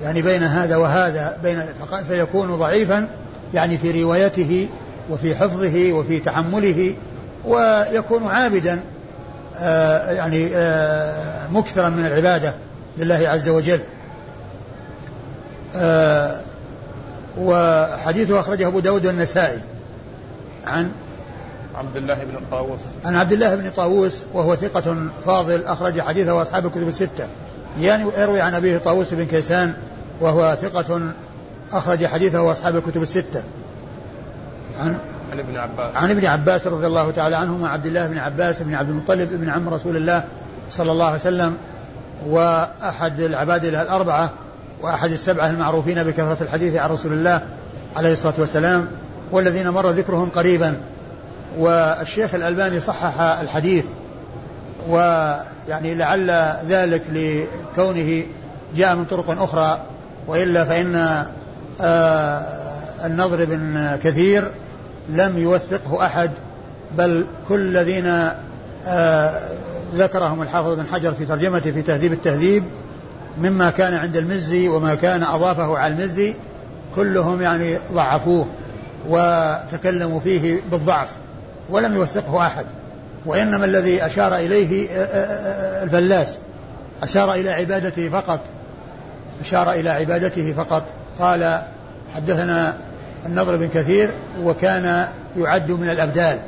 يعني 0.02 0.22
بين 0.22 0.42
هذا 0.42 0.76
وهذا 0.76 1.38
بين 1.42 1.62
فيكون 2.08 2.56
ضعيفا 2.56 3.08
يعني 3.54 3.78
في 3.78 4.02
روايته 4.02 4.68
وفي 5.10 5.34
حفظه 5.34 5.92
وفي 5.92 6.20
تحمله 6.20 6.94
ويكون 7.44 8.26
عابدا 8.26 8.80
آه 9.58 10.10
يعني 10.10 10.48
آه 10.54 11.48
مكثرا 11.48 11.88
من 11.88 12.06
العبادة 12.06 12.54
لله 12.98 13.28
عز 13.28 13.48
وجل. 13.48 13.80
آه 15.76 16.40
وحديثه 17.38 18.40
أخرجه 18.40 18.66
أبو 18.66 18.80
داود 18.80 19.06
والنسائي 19.06 19.60
عن 20.66 20.90
عبد 21.74 21.96
الله 21.96 22.14
بن 22.14 22.38
طاووس. 22.50 22.80
عن 23.04 23.16
عبد 23.16 23.32
الله 23.32 23.54
بن 23.54 23.70
طاووس 23.70 24.22
وهو 24.32 24.56
ثقة 24.56 24.96
فاضل 25.26 25.64
أخرج 25.64 26.00
حديثه 26.00 26.42
أصحاب 26.42 26.66
الكتب 26.66 26.88
الستة. 26.88 27.28
يعني 27.80 28.04
يروي 28.18 28.40
عن 28.40 28.54
أبيه 28.54 28.78
طاووس 28.78 29.14
بن 29.14 29.24
كيسان 29.24 29.74
وهو 30.20 30.56
ثقة 30.62 31.12
أخرج 31.72 32.06
حديثه 32.06 32.52
أصحاب 32.52 32.76
الكتب 32.76 33.02
الستة. 33.02 33.42
عن 34.80 34.98
عن 35.32 35.38
ابن 35.38 35.56
عباس. 35.56 35.96
عن 35.96 36.10
ابن 36.10 36.26
عباس 36.26 36.66
رضي 36.66 36.86
الله 36.86 37.10
تعالى 37.10 37.36
عنهما 37.36 37.68
عبد 37.68 37.86
الله 37.86 38.06
بن 38.06 38.18
عباس 38.18 38.62
بن 38.62 38.74
عبد 38.74 38.88
المطلب 38.88 39.28
بن 39.32 39.48
عم 39.48 39.68
رسول 39.68 39.96
الله 39.96 40.24
صلى 40.70 40.92
الله 40.92 41.04
عليه 41.04 41.16
وسلم 41.16 41.56
وأحد 42.26 43.20
العبادلة 43.20 43.82
الأربعة 43.82 44.30
وأحد 44.82 45.10
السبعة 45.10 45.50
المعروفين 45.50 46.02
بكثرة 46.02 46.36
الحديث 46.40 46.76
عن 46.76 46.90
رسول 46.90 47.12
الله 47.12 47.42
عليه 47.96 48.12
الصلاة 48.12 48.34
والسلام 48.38 48.88
والذين 49.32 49.70
مر 49.70 49.90
ذكرهم 49.90 50.28
قريبا. 50.28 50.80
والشيخ 51.58 52.34
الألباني 52.34 52.80
صحح 52.80 53.20
الحديث 53.20 53.84
ويعني 54.88 55.94
لعل 55.94 56.30
ذلك 56.68 57.02
لكونه 57.12 58.22
جاء 58.76 58.96
من 58.96 59.04
طرق 59.04 59.42
أخرى 59.42 59.80
وإلا 60.26 60.64
فإن 60.64 61.24
آه 61.80 62.42
النضر 63.04 63.44
بن 63.44 63.96
كثير 64.04 64.50
لم 65.08 65.38
يوثقه 65.38 66.06
أحد 66.06 66.30
بل 66.98 67.26
كل 67.48 67.60
الذين 67.60 68.06
آه 68.86 69.40
ذكرهم 69.94 70.42
الحافظ 70.42 70.72
بن 70.72 70.86
حجر 70.86 71.12
في 71.12 71.24
ترجمته 71.24 71.72
في 71.72 71.82
تهذيب 71.82 72.12
التهذيب 72.12 72.64
مما 73.38 73.70
كان 73.70 73.94
عند 73.94 74.16
المزي 74.16 74.68
وما 74.68 74.94
كان 74.94 75.22
أضافه 75.22 75.78
على 75.78 75.94
المزي 75.94 76.34
كلهم 76.96 77.42
يعني 77.42 77.78
ضعفوه 77.92 78.46
وتكلموا 79.08 80.20
فيه 80.20 80.60
بالضعف. 80.70 81.08
ولم 81.70 81.94
يوثقه 81.94 82.46
أحد 82.46 82.66
وإنما 83.26 83.64
الذي 83.64 84.06
أشار 84.06 84.36
إليه 84.36 84.88
آه، 84.90 85.04
آه، 85.04 85.80
آه، 85.80 85.84
الفلاس. 85.84 86.38
أشار 87.02 87.32
إلى 87.32 87.50
عبادته 87.50 88.08
فقط. 88.08 88.40
أشار 89.40 89.72
إلى 89.72 89.90
عبادته 89.90 90.52
فقط. 90.52 90.84
قال 91.18 91.62
حدثنا 92.14 92.76
النضر 93.26 93.56
بن 93.56 93.68
كثير 93.68 94.10
وكان 94.42 95.08
يعد 95.38 95.70
من 95.70 95.90
الأبدال. 95.90 96.38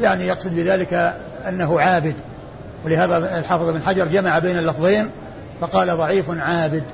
يعني 0.00 0.26
يقصد 0.26 0.56
بذلك 0.56 1.14
أنه 1.48 1.80
عابد. 1.80 2.14
ولهذا 2.84 3.38
الحافظ 3.38 3.70
بن 3.70 3.82
حجر 3.82 4.06
جمع 4.06 4.38
بين 4.38 4.58
اللفظين 4.58 5.10
فقال 5.60 5.96
ضعيف 5.96 6.30
عابد. 6.30 6.84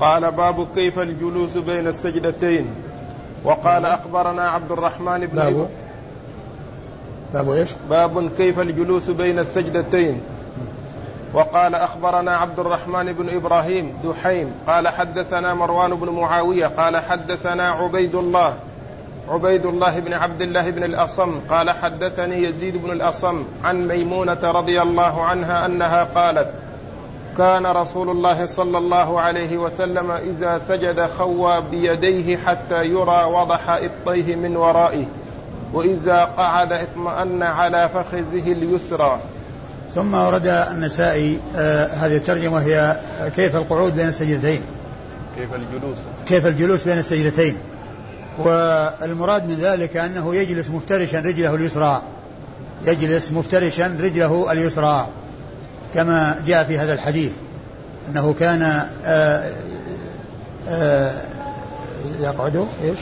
قال 0.00 0.32
باب 0.32 0.66
كيف 0.74 0.98
الجلوس 0.98 1.56
بين 1.56 1.86
السجدتين. 1.86 2.66
وقال 3.44 3.86
أخبرنا 3.86 4.48
عبد 4.48 4.72
الرحمن 4.72 5.26
بن 5.26 5.36
باب. 5.36 5.68
باب 7.34 7.50
إيش؟ 7.50 7.70
باب 7.90 8.30
كيف 8.36 8.60
الجلوس 8.60 9.10
بين 9.10 9.38
السجدتين 9.38 10.20
وقال 11.34 11.74
أخبرنا 11.74 12.36
عبد 12.36 12.58
الرحمن 12.58 13.12
بن 13.12 13.36
إبراهيم 13.36 13.92
دحيم 14.04 14.52
قال 14.66 14.88
حدثنا 14.88 15.54
مروان 15.54 15.94
بن 15.94 16.08
معاوية 16.08 16.66
قال 16.66 16.96
حدثنا 16.96 17.70
عبيد 17.70 18.14
الله 18.14 18.54
عبيد 19.28 19.66
الله 19.66 19.98
بن 19.98 20.12
عبد 20.12 20.42
الله 20.42 20.70
بن 20.70 20.84
الأصم 20.84 21.40
قال 21.50 21.70
حدثني 21.70 22.42
يزيد 22.42 22.76
بن 22.76 22.90
الأصم 22.90 23.44
عن 23.64 23.88
ميمونة 23.88 24.38
رضي 24.42 24.82
الله 24.82 25.22
عنها 25.22 25.66
أنها 25.66 26.04
قالت 26.04 26.48
كان 27.38 27.66
رسول 27.66 28.10
الله 28.10 28.46
صلى 28.46 28.78
الله 28.78 29.20
عليه 29.20 29.58
وسلم 29.58 30.10
إذا 30.10 30.60
سجد 30.68 31.06
خوى 31.06 31.62
بيديه 31.70 32.36
حتى 32.36 32.84
يرى 32.84 33.24
وضح 33.24 33.70
إبطيه 33.70 34.36
من 34.36 34.56
ورائه 34.56 35.04
وإذا 35.72 36.24
قعد 36.24 36.72
اطمأن 36.72 37.42
على 37.42 37.88
فخذه 37.88 38.52
اليسرى. 38.52 39.20
ثم 39.94 40.14
ورد 40.14 40.46
النسائي 40.46 41.38
آه 41.56 41.86
هذه 41.86 42.16
الترجمة 42.16 42.54
وهي 42.54 42.96
كيف 43.36 43.56
القعود 43.56 43.96
بين 43.96 44.08
السجدتين؟ 44.08 44.60
كيف 45.36 45.54
الجلوس؟ 45.54 45.98
كيف 46.26 46.46
الجلوس 46.46 46.84
بين 46.84 46.98
السجدتين؟ 46.98 47.56
والمراد 48.38 49.48
من 49.48 49.54
ذلك 49.60 49.96
أنه 49.96 50.34
يجلس 50.34 50.70
مفترشا 50.70 51.20
رجله 51.20 51.54
اليسرى. 51.54 52.02
يجلس 52.86 53.32
مفترشا 53.32 53.96
رجله 54.00 54.52
اليسرى 54.52 55.08
كما 55.94 56.42
جاء 56.46 56.64
في 56.64 56.78
هذا 56.78 56.92
الحديث. 56.92 57.32
أنه 58.08 58.34
كان 58.40 58.82
آه، 59.04 59.52
آه، 60.68 61.12
يقعد 62.20 62.66
إيش؟ 62.84 62.98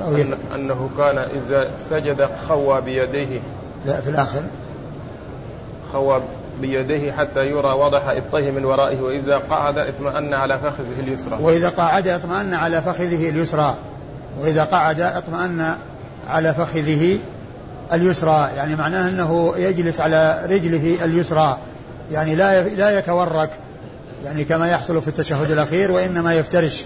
أو 0.00 0.16
أن 0.16 0.34
أنه 0.54 0.90
كان 0.98 1.18
إذا 1.18 1.70
سجد 1.90 2.28
خوى 2.48 2.80
بيديه. 2.80 3.40
لا 3.86 4.00
في 4.00 4.10
الآخر. 4.10 4.42
خوى 5.92 6.22
بيديه 6.60 7.12
حتى 7.12 7.46
يرى 7.46 7.72
وضح 7.72 8.08
إبطيه 8.08 8.50
من 8.50 8.64
ورائه 8.64 9.00
وإذا 9.00 9.38
قعد 9.38 9.78
اطمأن 9.78 10.34
على 10.34 10.58
فخذه 10.58 11.00
اليسرى. 11.00 11.38
وإذا 11.40 11.68
قعد 11.68 12.08
اطمأن 12.08 12.54
على 12.54 12.82
فخذه 12.82 13.30
اليسرى. 13.30 13.74
وإذا 14.40 14.64
قعد 14.64 15.00
اطمأن 15.00 15.76
على 16.28 16.54
فخذه 16.54 17.18
اليسرى. 17.92 18.50
يعني 18.56 18.76
معناه 18.76 19.08
أنه 19.08 19.54
يجلس 19.56 20.00
على 20.00 20.40
رجله 20.44 21.04
اليسرى. 21.04 21.58
يعني 22.12 22.34
لا 22.34 22.62
لا 22.62 22.98
يتورك. 22.98 23.50
يعني 24.24 24.44
كما 24.44 24.70
يحصل 24.70 25.02
في 25.02 25.08
التشهد 25.08 25.50
الأخير 25.50 25.92
وإنما 25.92 26.34
يفترش. 26.34 26.84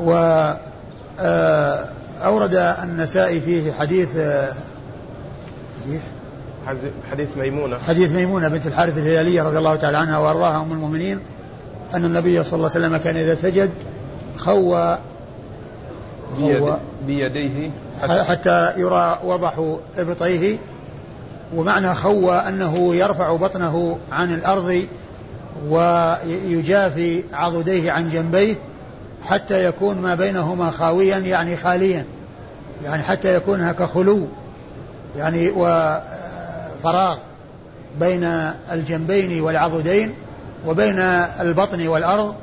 و 0.00 0.12
آه، 1.20 1.88
أورد 2.24 2.54
النسائي 2.54 3.40
فيه 3.40 3.72
حديث 3.72 4.16
آه، 4.16 4.52
حديث؟ 5.86 6.00
حديث 7.10 7.28
ميمونة. 7.36 7.78
حديث 7.78 8.12
ميمونة 8.12 8.48
بنت 8.48 8.66
الحارث 8.66 8.98
الهلالية 8.98 9.42
رضي 9.42 9.58
الله 9.58 9.76
تعالى 9.76 9.98
عنها 9.98 10.18
وأرضاها 10.18 10.62
أم 10.62 10.72
المؤمنين 10.72 11.20
أن 11.94 12.04
النبي 12.04 12.44
صلى 12.44 12.56
الله 12.56 12.70
عليه 12.74 12.86
وسلم 12.86 12.96
كان 12.96 13.16
إذا 13.16 13.34
سجد 13.34 13.70
خوى 14.36 14.98
بيديه 17.06 17.70
حتى, 18.02 18.22
حتى 18.22 18.72
يرى 18.76 19.18
وضح 19.24 19.76
إبطيه 19.98 20.58
ومعنى 21.54 21.94
خوى 21.94 22.34
أنه 22.34 22.94
يرفع 22.94 23.36
بطنه 23.36 23.98
عن 24.12 24.34
الأرض 24.34 24.82
ويجافي 25.68 27.24
عضديه 27.32 27.92
عن 27.92 28.08
جنبيه 28.08 28.54
حتى 29.24 29.64
يكون 29.64 29.98
ما 29.98 30.14
بينهما 30.14 30.70
خاويا 30.70 31.18
يعني 31.18 31.56
خاليا 31.56 32.04
يعني 32.84 33.02
حتى 33.02 33.34
يكون 33.34 33.60
هناك 33.60 33.82
خلو 33.82 34.26
يعني 35.16 35.50
وفراغ 35.50 37.16
بين 38.00 38.24
الجنبين 38.72 39.40
والعضدين 39.40 40.14
وبين 40.66 40.98
البطن 41.40 41.86
والأرض 41.86 42.34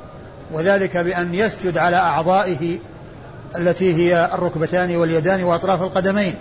وذلك 0.52 0.98
بأن 0.98 1.36
يسجد 1.36 1.78
على 1.78 1.98
أعضائه 1.98 2.78
التي 3.58 3.94
هي 3.94 4.30
الركبتان 4.34 4.96
واليدان 4.96 5.44
وأطراف 5.44 5.82
القدمين 5.82 6.34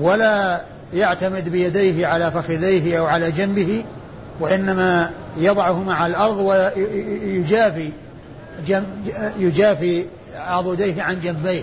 ولا 0.00 0.60
يعتمد 0.94 1.48
بيديه 1.48 2.06
على 2.06 2.30
فخذيه 2.30 2.98
أو 2.98 3.06
على 3.06 3.30
جنبه 3.30 3.84
وإنما 4.40 5.10
يضعهما 5.36 5.94
على 5.94 6.10
الأرض 6.10 6.38
ويجافي 6.38 7.92
يجافي 9.38 10.06
عضديه 10.36 11.02
عن 11.02 11.20
جنبيه 11.20 11.62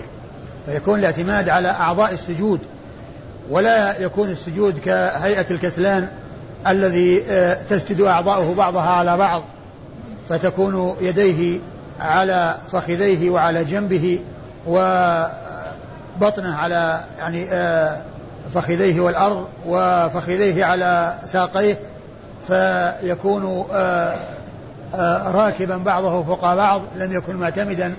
فيكون 0.66 0.98
الاعتماد 0.98 1.48
على 1.48 1.68
أعضاء 1.68 2.12
السجود 2.12 2.60
ولا 3.50 4.00
يكون 4.00 4.28
السجود 4.28 4.78
كهيئة 4.78 5.46
الكسلان 5.50 6.08
الذي 6.66 7.22
آه، 7.30 7.62
تسجد 7.70 8.00
أعضاؤه 8.00 8.54
بعضها 8.54 8.90
على 8.90 9.16
بعض 9.16 9.42
فتكون 10.28 10.96
يديه 11.00 11.60
على 12.00 12.56
فخذيه 12.68 13.30
وعلى 13.30 13.64
جنبه 13.64 14.20
وبطنه 14.66 16.56
على 16.56 17.00
يعني 17.18 17.46
آه، 17.52 18.02
فخذيه 18.54 19.00
والأرض 19.00 19.46
وفخذيه 19.66 20.64
على 20.64 21.14
ساقيه 21.26 21.78
فيكون 22.46 23.66
آه، 23.72 23.76
آه، 23.76 24.16
راكبا 25.34 25.76
بعضه 25.76 26.22
فوق 26.22 26.54
بعض 26.54 26.82
لم 26.96 27.12
يكن 27.12 27.36
معتمدا 27.36 27.94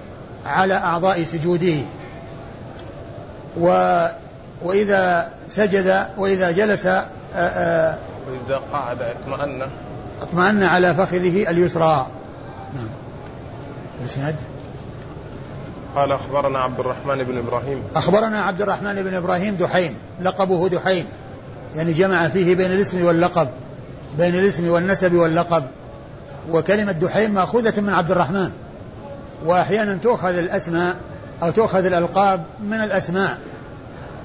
على 0.46 0.74
أعضاء 0.74 1.24
سجوده. 1.24 1.78
و 3.60 3.68
وإذا 4.62 5.30
سجد 5.50 6.06
وإذا 6.18 6.52
جلس 6.52 6.86
وإذا 6.86 8.62
قعد 8.74 9.02
اطمأن. 9.02 9.62
اطمأن 10.22 10.64
على 10.64 10.94
فخذه 10.96 11.50
اليسرى. 11.50 12.08
نعم. 12.76 12.90
الإسناد؟ 14.02 14.36
قال 15.96 16.12
أخبرنا 16.12 16.60
عبد 16.60 16.80
الرحمن 16.80 17.24
بن 17.24 17.38
إبراهيم. 17.38 17.84
أخبرنا 17.96 18.42
عبد 18.42 18.62
الرحمن 18.62 19.04
بن 19.04 19.14
إبراهيم 19.14 19.56
دحيم 19.56 19.98
لقبه 20.22 20.70
دحيم 20.70 21.06
يعني 21.76 21.94
جمع 21.94 22.28
فيه 22.28 22.56
بين 22.56 22.72
الاسم 22.72 23.06
واللقب 23.06 23.48
بين 24.18 24.36
الاسم 24.36 24.70
والنسب 24.70 25.14
واللقب. 25.14 25.64
وكلمة 26.52 26.92
دحيم 26.92 27.32
مأخوذة 27.32 27.82
من 27.82 27.94
عبد 27.94 28.12
الرحمن. 28.12 28.52
وأحيانا 29.46 29.98
تؤخذ 30.04 30.38
الأسماء 30.38 30.96
أو 31.44 31.52
تؤخذ 31.52 31.86
الألقاب 31.86 32.44
من 32.64 32.82
الأسماء. 32.82 33.38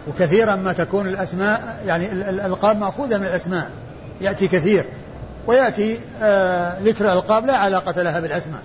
وكثيرا 0.09 0.57
ما 0.57 0.73
تكون 0.73 1.09
الأسماء 1.09 1.83
يعني 1.87 2.13
الألقاب 2.13 2.79
مأخوذة 2.79 3.19
من 3.19 3.25
الأسماء. 3.25 3.71
يأتي 4.21 4.49
كثير. 4.49 4.85
ويأتي 5.47 6.01
آه 6.23 6.79
ذكر 6.83 7.05
الألقاب 7.05 7.47
لا 7.47 7.57
علاقة 7.57 8.03
لها 8.03 8.21
بالأسماء. 8.21 8.61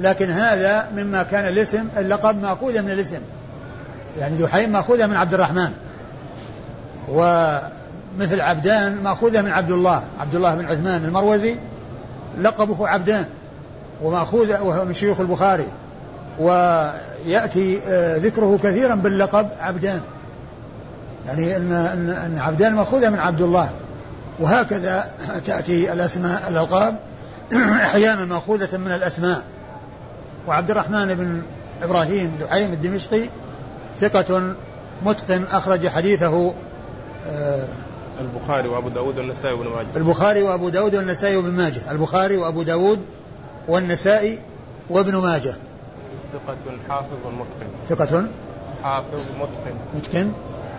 لكن 0.00 0.30
هذا 0.30 0.88
مما 0.96 1.22
كان 1.22 1.48
الاسم 1.48 1.88
اللقب 1.96 2.42
مأخوذة 2.42 2.80
من 2.80 2.90
الاسم. 2.90 3.20
يعني 4.18 4.36
دحيم 4.36 4.72
مأخوذة 4.72 5.06
من 5.06 5.16
عبد 5.16 5.34
الرحمن. 5.34 5.70
ومثل 7.08 8.40
عبدان 8.40 9.02
مأخوذة 9.02 9.42
من 9.42 9.50
عبد 9.50 9.70
الله 9.70 10.02
عبد 10.20 10.34
الله 10.34 10.54
بن 10.54 10.66
عثمان 10.66 11.04
المروزي. 11.04 11.56
لقبه 12.40 12.88
عبدان 12.88 13.24
ومأخوذ 14.02 14.60
وهو 14.60 14.84
من 14.84 14.94
شيوخ 14.94 15.20
البخاري 15.20 15.66
ويأتي 16.38 17.80
آه، 17.88 18.16
ذكره 18.16 18.58
كثيرا 18.62 18.94
باللقب 18.94 19.48
عبدان. 19.60 20.00
يعني 21.26 21.56
أن 21.56 21.72
أن 22.10 22.38
عبدان 22.38 22.74
مأخوذة 22.74 23.08
من 23.08 23.18
عبد 23.18 23.40
الله. 23.40 23.70
وهكذا 24.40 25.10
تأتي 25.46 25.92
الأسماء 25.92 26.48
الألقاب. 26.48 26.96
أحيانا 27.86 28.24
مأخوذة 28.24 28.76
من 28.76 28.92
الأسماء. 28.92 29.42
وعبد 30.46 30.70
الرحمن 30.70 31.14
بن 31.14 31.42
إبراهيم 31.82 32.32
دعيم 32.40 32.72
الدمشقي 32.72 33.22
ثقة 34.00 34.54
متقن 35.04 35.44
أخرج 35.52 35.88
حديثه 35.88 36.54
آه 37.30 37.64
البخاري 38.20 38.68
وأبو 38.68 38.88
داود 38.88 39.18
والنسائي 39.18 39.54
وابن 39.54 39.70
ماجه. 39.70 39.86
البخاري 39.96 40.42
وأبو 40.42 40.68
داود 40.68 40.94
والنسائي 40.94 41.36
وابن 41.36 41.50
ماجه. 41.50 41.80
البخاري 41.90 42.36
وأبو 42.36 42.62
داود 42.62 43.00
والنسائي 43.68 44.38
وابن 44.90 45.16
ماجه. 45.16 45.54
ثقة 46.32 46.56
حافظ 46.88 47.08
متقن. 47.26 47.68
ثقة 47.88 48.26
حافظ 48.82 49.20
متقن. 49.40 49.76
متقن؟ 49.94 50.32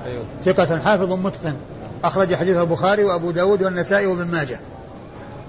أيوه. 0.05 0.23
ثقة 0.45 0.79
حافظ 0.79 1.13
متقن. 1.13 1.55
أخرج 2.03 2.35
حديث 2.35 2.57
البخاري 2.57 3.03
وأبو 3.03 3.31
داود 3.31 3.63
والنسائي 3.63 4.05
وابن 4.05 4.31
ماجه. 4.31 4.59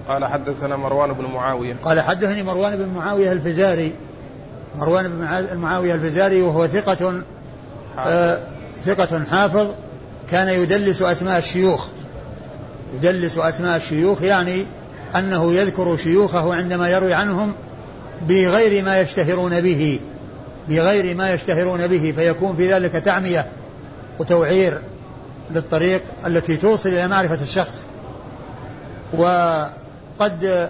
قال 0.07 0.25
حدثنا 0.25 0.75
مروان 0.75 1.13
بن 1.13 1.25
معاوية. 1.25 1.75
قال 1.83 2.01
حدثني 2.01 2.43
مروان 2.43 2.77
بن 2.77 2.87
معاوية 2.87 3.31
الفزاري. 3.31 3.93
مروان 4.77 5.07
بن 5.07 5.57
معاوية 5.57 5.93
الفزاري 5.93 6.41
وهو 6.41 6.67
ثقة 6.67 7.21
آه 7.99 8.39
ثقة 8.85 9.23
حافظ 9.31 9.67
كان 10.31 10.47
يدلس 10.47 11.01
أسماء 11.01 11.37
الشيوخ. 11.37 11.85
يدلس 12.93 13.37
أسماء 13.37 13.77
الشيوخ 13.77 14.21
يعني 14.21 14.65
أنه 15.15 15.53
يذكر 15.53 15.97
شيوخه 15.97 16.55
عندما 16.55 16.89
يروي 16.89 17.13
عنهم 17.13 17.53
بغير 18.27 18.83
ما 18.83 18.99
يشتهرون 18.99 19.61
به 19.61 19.99
بغير 20.69 21.15
ما 21.15 21.33
يشتهرون 21.33 21.87
به 21.87 22.13
فيكون 22.15 22.55
في 22.55 22.73
ذلك 22.73 22.91
تعمية 22.91 23.47
وتوعير 24.19 24.81
للطريق 25.51 26.01
التي 26.25 26.57
توصل 26.57 26.89
إلى 26.89 27.07
معرفة 27.07 27.41
الشخص. 27.41 27.85
وقد 29.13 30.69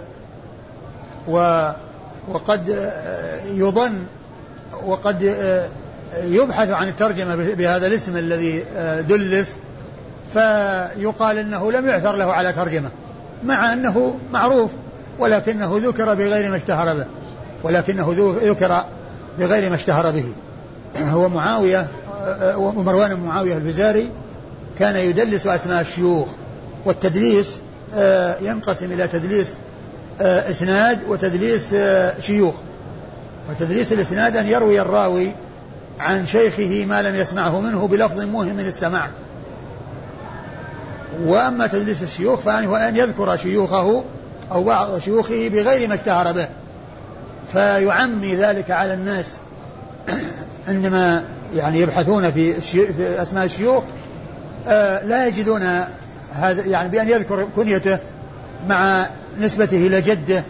و 1.27 1.69
وقد 2.27 2.91
يظن 3.55 4.03
وقد 4.85 5.23
يبحث 6.23 6.69
عن 6.69 6.87
الترجمة 6.87 7.35
بهذا 7.35 7.87
الاسم 7.87 8.17
الذي 8.17 8.63
دلس 9.09 9.57
فيقال 10.33 11.37
إنه 11.37 11.71
لم 11.71 11.87
يعثر 11.87 12.15
له 12.15 12.33
على 12.33 12.53
ترجمة 12.53 12.89
مع 13.43 13.73
أنه 13.73 14.15
معروف 14.31 14.71
ولكنه 15.19 15.79
ذكر 15.83 16.13
بغير 16.13 16.49
ما 16.49 16.57
اشتهر 16.57 16.95
به 16.95 17.05
ولكنه 17.63 18.35
ذكر 18.43 18.83
بغير 19.39 19.69
ما 19.69 19.75
اشتهر 19.75 20.11
به. 20.11 20.25
هو 20.97 21.29
معاوية 21.29 21.87
ومروان 22.55 23.15
بن 23.15 23.21
معاوية 23.21 23.57
الفزاري 23.57 24.09
كان 24.79 24.95
يدلس 24.95 25.47
أسماء 25.47 25.81
الشيوخ 25.81 26.27
والتدليس 26.85 27.57
آه، 27.95 28.35
ينقسم 28.41 28.91
إلى 28.91 29.07
تدليس 29.07 29.57
آه، 30.21 30.51
إسناد 30.51 30.99
وتدليس 31.07 31.73
آه، 31.73 32.19
شيوخ. 32.19 32.53
وتدليس 33.49 33.93
الإسناد 33.93 34.37
أن 34.37 34.47
يروي 34.47 34.81
الراوي 34.81 35.31
عن 35.99 36.25
شيخه 36.25 36.85
ما 36.85 37.01
لم 37.01 37.15
يسمعه 37.15 37.59
منه 37.59 37.87
بلفظ 37.87 38.21
موهم 38.21 38.59
السماع 38.59 39.09
وأما 41.25 41.67
تدليس 41.67 42.03
الشيوخ 42.03 42.39
فهو 42.39 42.75
أن 42.75 42.97
يذكر 42.97 43.37
شيوخه 43.37 44.03
أو 44.51 44.63
بعض 44.63 44.99
شيوخه 44.99 45.49
بغير 45.49 45.89
ما 45.89 45.95
اشتهر 45.95 46.31
به. 46.31 46.47
فيعمي 47.51 48.35
ذلك 48.35 48.71
على 48.71 48.93
الناس 48.93 49.37
عندما 50.67 51.23
يعني 51.55 51.81
يبحثون 51.81 52.31
في, 52.31 52.61
في 52.61 53.21
أسماء 53.21 53.45
الشيوخ 53.45 53.83
آه 54.67 55.05
لا 55.05 55.27
يجدون 55.27 55.61
هذا 56.33 56.65
يعني 56.65 56.89
بأن 56.89 57.09
يذكر 57.09 57.47
كنيته 57.55 57.99
مع 58.67 59.07
نسبته 59.39 59.87
إلى 59.87 60.01
جده 60.01 60.43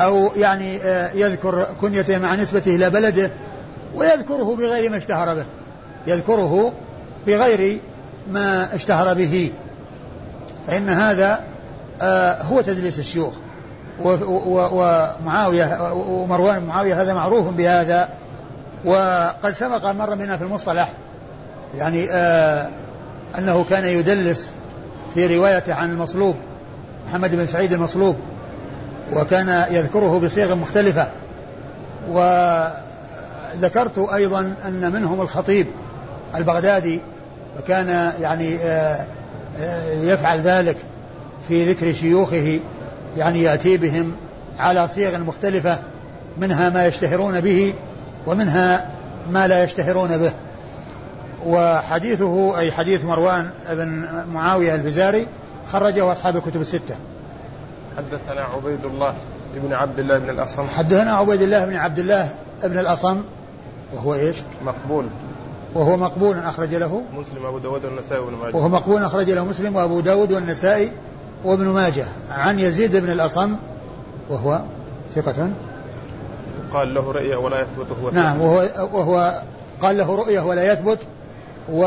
أو 0.00 0.32
يعني 0.36 0.82
آه 0.82 1.10
يذكر 1.14 1.66
كنيته 1.80 2.18
مع 2.18 2.34
نسبته 2.34 2.76
إلى 2.76 2.90
بلده. 2.90 3.30
ويذكره 3.94 4.56
بغير 4.56 4.90
ما 4.90 4.96
اشتهر 4.96 5.34
به. 5.34 5.44
يذكره 6.06 6.72
بغير 7.26 7.78
ما 8.30 8.74
اشتهر 8.74 9.14
به. 9.14 9.52
فإن 10.66 10.90
هذا 10.90 11.40
آه 12.00 12.42
هو 12.42 12.60
تدليس 12.60 12.98
الشيوخ. 12.98 13.32
ومعاوية 14.02 15.92
ومروان 15.92 16.64
معاوية 16.64 17.02
هذا 17.02 17.14
معروف 17.14 17.48
بهذا. 17.48 18.08
وقد 18.84 19.52
سبق 19.52 19.90
مرة 19.90 20.14
بنا 20.14 20.36
في 20.36 20.44
المصطلح 20.44 20.88
يعني 21.78 22.10
آه 22.10 22.68
أنه 23.38 23.64
كان 23.70 23.84
يدلس 23.84 24.52
في 25.14 25.36
روايته 25.36 25.74
عن 25.74 25.90
المصلوب 25.90 26.36
محمد 27.08 27.34
بن 27.34 27.46
سعيد 27.46 27.72
المصلوب. 27.72 28.16
وكان 29.12 29.64
يذكره 29.70 30.18
بصيغ 30.18 30.54
مختلفة. 30.54 31.08
وذكرت 33.56 33.98
أيضا 34.14 34.54
أن 34.66 34.92
منهم 34.92 35.20
الخطيب 35.20 35.66
البغدادي 36.34 37.00
وكان 37.58 38.12
يعني 38.20 38.56
آه 38.56 39.06
يفعل 39.92 40.40
ذلك 40.40 40.76
في 41.48 41.72
ذكر 41.72 41.92
شيوخه 41.92 42.60
يعني 43.16 43.42
يأتي 43.42 43.76
بهم 43.76 44.12
على 44.58 44.88
صيغ 44.88 45.18
مختلفة 45.18 45.78
منها 46.38 46.70
ما 46.70 46.86
يشتهرون 46.86 47.40
به 47.40 47.74
ومنها 48.26 48.90
ما 49.30 49.48
لا 49.48 49.64
يشتهرون 49.64 50.18
به. 50.18 50.32
وحديثه 51.46 52.58
أي 52.58 52.72
حديث 52.72 53.04
مروان 53.04 53.50
بن 53.70 54.06
معاوية 54.32 54.74
الفزاري 54.74 55.26
خرجه 55.72 56.12
أصحاب 56.12 56.36
الكتب 56.36 56.60
الستة. 56.60 56.96
حدثنا 57.96 58.40
عبيد 58.40 58.84
الله 58.84 59.14
بن 59.54 59.72
عبد 59.72 59.98
الله 59.98 60.18
بن 60.18 60.30
الأصم. 60.30 60.66
حدثنا 60.76 61.12
عبيد 61.12 61.42
الله 61.42 61.64
بن 61.64 61.76
عبد 61.76 61.98
الله 61.98 62.28
بن 62.64 62.78
الأصم 62.78 63.22
وهو 63.94 64.14
إيش؟ 64.14 64.36
مقبول. 64.64 65.06
وهو 65.74 65.96
مقبول 65.96 66.38
أخرج 66.38 66.74
له؟ 66.74 67.02
مسلم 67.18 67.46
أبو 67.46 67.58
داود 67.58 67.84
والنسائي 67.84 68.20
وابن 68.20 68.36
ماجه. 68.36 68.56
وهو 68.56 68.68
مقبول 68.68 69.02
أخرج 69.02 69.30
له 69.30 69.44
مسلم 69.44 69.76
وأبو 69.76 70.00
داود 70.00 70.32
والنسائي 70.32 70.92
وابن 71.44 71.66
ماجه. 71.66 72.06
عن 72.30 72.60
يزيد 72.60 72.96
بن 72.96 73.10
الأصم 73.10 73.56
وهو 74.28 74.60
ثقة. 75.14 75.50
قال 76.72 76.94
له 76.94 77.12
رؤية 77.12 77.36
ولا 77.36 77.60
يثبت 77.60 77.86
هو 78.02 78.10
نعم 78.10 78.40
وهو, 78.40 78.68
وهو 78.92 79.42
قال 79.80 79.98
له 79.98 80.16
رؤية 80.16 80.40
ولا 80.40 80.72
يثبت 80.72 80.98
و 81.72 81.82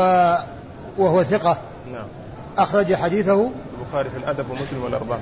وهو 0.98 1.22
ثقة. 1.22 1.58
نعم. 1.92 2.06
أخرج 2.58 2.94
حديثه. 2.94 3.50
البخاري 3.80 4.10
في 4.10 4.16
الأدب 4.16 4.50
ومسلم 4.50 4.84
والأربعة. 4.84 5.20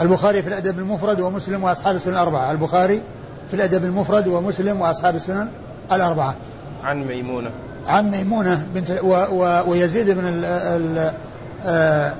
البخاري 0.00 0.42
في 0.42 0.48
الأدب 0.48 0.78
المفرد 0.78 1.20
ومسلم 1.20 1.64
وأصحاب 1.64 1.96
السنن 1.96 2.14
الأربعة. 2.14 2.52
البخاري 2.52 3.02
في 3.48 3.54
الأدب 3.54 3.84
المفرد 3.84 4.28
ومسلم 4.28 4.80
وأصحاب 4.80 5.16
السنن 5.16 5.48
الأربعة. 5.92 6.34
عن 6.84 7.04
ميمونة. 7.04 7.50
عن 7.86 8.10
ميمونة 8.10 8.66
بنت 8.74 8.90
و 8.90 9.14
و 9.32 9.70
ويزيد 9.70 10.10
بن 10.10 10.26
ال 10.26 10.44
ال 10.44 11.12
آه، 11.66 12.12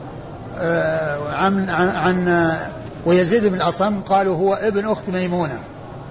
آه، 0.58 1.18
عن 1.32 1.70
عن 1.70 2.52
ويزيد 3.06 3.46
بن 3.46 3.54
الأصم 3.54 4.00
قالوا 4.00 4.36
هو 4.36 4.54
ابن 4.54 4.86
أخت 4.88 5.08
ميمونة. 5.08 5.60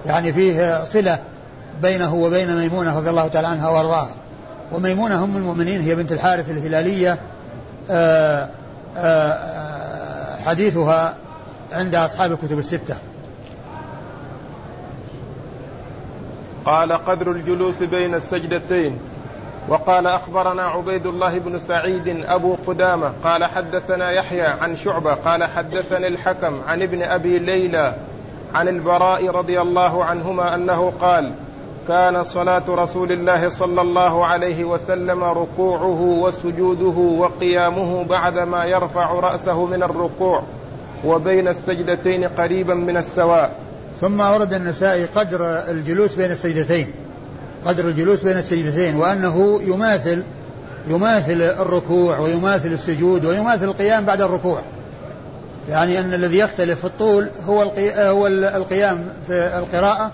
يعني 0.06 0.32
فيه 0.32 0.84
صلة 0.84 1.18
بينه 1.82 2.14
وبين 2.14 2.56
ميمونة 2.56 2.98
رضي 2.98 3.10
الله 3.10 3.28
تعالى 3.28 3.48
عنها 3.48 3.68
وأرضاها. 3.68 4.14
وميمونة 4.72 5.24
أم 5.24 5.36
المؤمنين 5.36 5.80
هي 5.80 5.94
بنت 5.94 6.12
الحارث 6.12 6.50
الهلالية. 6.50 7.18
آه، 7.90 8.48
حديثها 10.46 11.14
عند 11.72 11.94
أصحاب 11.94 12.32
الكتب 12.32 12.58
الستة. 12.58 12.94
قال 16.66 16.92
قدر 16.92 17.30
الجلوس 17.30 17.82
بين 17.82 18.14
السجدتين. 18.14 18.98
وقال 19.68 20.06
أخبرنا 20.06 20.62
عبيد 20.62 21.06
الله 21.06 21.38
بن 21.38 21.58
سعيد 21.58 22.24
أبو 22.28 22.56
قدامة 22.66 23.12
قال 23.24 23.44
حدثنا 23.44 24.10
يحيى 24.10 24.46
عن 24.46 24.76
شعبة 24.76 25.14
قال 25.14 25.44
حدثني 25.44 26.06
الحكم 26.06 26.60
عن 26.66 26.82
ابن 26.82 27.02
أبي 27.02 27.38
ليلى 27.38 27.94
عن 28.54 28.68
البراء 28.68 29.30
رضي 29.30 29.60
الله 29.60 30.04
عنهما 30.04 30.54
أنه 30.54 30.92
قال 31.00 31.30
كان 31.88 32.24
صلاة 32.24 32.62
رسول 32.68 33.12
الله 33.12 33.48
صلى 33.48 33.80
الله 33.80 34.26
عليه 34.26 34.64
وسلم 34.64 35.24
ركوعه 35.24 36.00
وسجوده 36.00 36.98
وقيامه 36.98 38.04
بعدما 38.04 38.64
يرفع 38.64 39.12
رأسه 39.12 39.66
من 39.66 39.82
الركوع 39.82 40.42
وبين 41.04 41.48
السجدتين 41.48 42.24
قريبا 42.24 42.74
من 42.74 42.96
السواء. 42.96 43.63
ثم 44.00 44.20
أورد 44.20 44.54
النسائي 44.54 45.04
قدر 45.04 45.46
الجلوس 45.70 46.14
بين 46.14 46.30
السجدتين. 46.30 46.92
قدر 47.64 47.88
الجلوس 47.88 48.22
بين 48.22 48.38
السجدتين 48.38 48.96
وأنه 48.96 49.60
يماثل 49.62 50.22
يماثل 50.88 51.42
الركوع 51.42 52.18
ويماثل 52.18 52.72
السجود 52.72 53.24
ويماثل 53.24 53.64
القيام 53.64 54.04
بعد 54.04 54.20
الركوع. 54.20 54.62
يعني 55.68 56.00
أن 56.00 56.14
الذي 56.14 56.38
يختلف 56.38 56.78
في 56.78 56.84
الطول 56.84 57.30
هو 57.46 57.62
هو 57.96 58.26
القيام 58.26 59.08
في 59.26 59.58
القراءة 59.58 60.12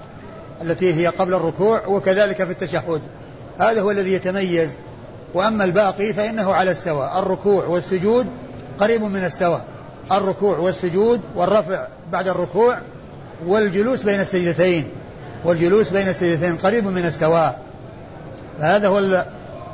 التي 0.62 0.94
هي 0.94 1.06
قبل 1.06 1.34
الركوع 1.34 1.86
وكذلك 1.86 2.44
في 2.44 2.50
التشهد. 2.50 3.00
هذا 3.58 3.80
هو 3.80 3.90
الذي 3.90 4.12
يتميز. 4.12 4.70
وأما 5.34 5.64
الباقي 5.64 6.12
فإنه 6.12 6.52
على 6.54 6.70
السواء. 6.70 7.18
الركوع 7.18 7.64
والسجود 7.64 8.26
قريب 8.78 9.02
من 9.02 9.24
السواء. 9.24 9.64
الركوع 10.12 10.58
والسجود 10.58 11.20
والرفع 11.36 11.86
بعد 12.12 12.28
الركوع 12.28 12.78
والجلوس 13.46 14.03
بين 14.03 14.20
السجدتين 14.20 14.88
والجلوس 15.44 15.90
بين 15.90 16.09
السجدتين 16.09 16.57
قريب 16.57 16.87
من 16.87 17.07
السواء. 17.07 17.59
فهذا 18.59 18.88
هو 18.88 19.24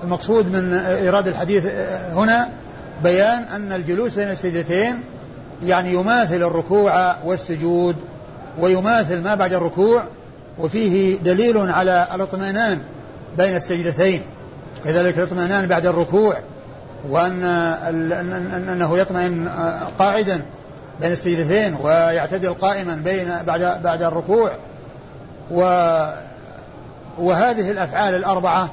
المقصود 0.05 0.53
من 0.57 0.73
إيراد 0.75 1.29
الحديث 1.29 1.67
هنا 2.15 2.49
بيان 3.03 3.43
أن 3.43 3.73
الجلوس 3.73 4.15
بين 4.15 4.31
السجدتين 4.31 5.01
يعني 5.63 5.93
يماثل 5.93 6.43
الركوع 6.43 7.17
والسجود 7.25 7.97
ويماثل 8.61 9.23
ما 9.23 9.35
بعد 9.35 9.53
الركوع 9.53 10.05
وفيه 10.59 11.19
دليل 11.19 11.71
على 11.71 12.09
الاطمئنان 12.15 12.79
بين 13.39 13.57
السجدتين. 13.57 14.21
كذلك 14.85 15.19
الاطمئنان 15.19 15.67
بعد 15.67 15.87
الركوع 15.87 16.39
وأن 17.09 17.45
أنه 18.69 18.99
يطمئن 18.99 19.49
قاعدا. 19.99 20.43
بين 21.01 21.13
السجدتين 21.13 21.77
ويعتدل 21.83 22.55
قائما 22.55 22.95
بين 22.95 23.29
بعد 23.47 23.83
بعد 23.83 24.03
الركوع 24.03 24.51
و 25.51 25.61
وهذه 27.19 27.71
الأفعال 27.71 28.15
الأربعة 28.15 28.71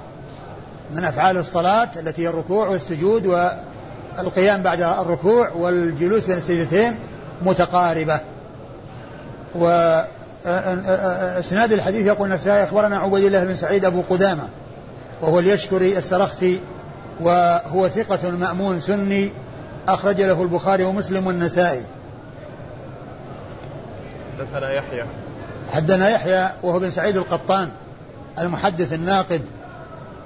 من 0.95 1.03
أفعال 1.03 1.37
الصلاة 1.37 1.89
التي 1.99 2.23
هي 2.23 2.27
الركوع 2.29 2.67
والسجود 2.67 3.25
والقيام 4.17 4.61
بعد 4.61 4.81
الركوع 4.81 5.49
والجلوس 5.49 6.25
بين 6.25 6.37
السجدتين 6.37 6.99
متقاربة. 7.41 8.19
وإسناد 9.55 10.53
الحديث 11.73 12.07
يقول 12.07 12.29
النسائي 12.29 12.63
أخبرنا 12.63 12.97
عبيد 12.97 13.25
الله 13.25 13.43
بن 13.43 13.55
سعيد 13.55 13.85
أبو 13.85 14.01
قدامة 14.09 14.43
وهو 15.21 15.39
اليشكري 15.39 15.97
السرخسي 15.97 16.61
وهو 17.21 17.87
ثقة 17.87 18.31
مأمون 18.31 18.79
سني 18.79 19.31
أخرج 19.87 20.21
له 20.21 20.41
البخاري 20.41 20.83
ومسلم 20.83 21.27
والنسائي. 21.27 21.83
حدثنا 24.39 24.71
يحيى. 24.71 25.03
حدثنا 25.71 26.09
يحيى 26.09 26.49
وهو 26.63 26.79
بن 26.79 26.89
سعيد 26.89 27.17
القطان 27.17 27.69
المحدث 28.39 28.93
الناقد. 28.93 29.41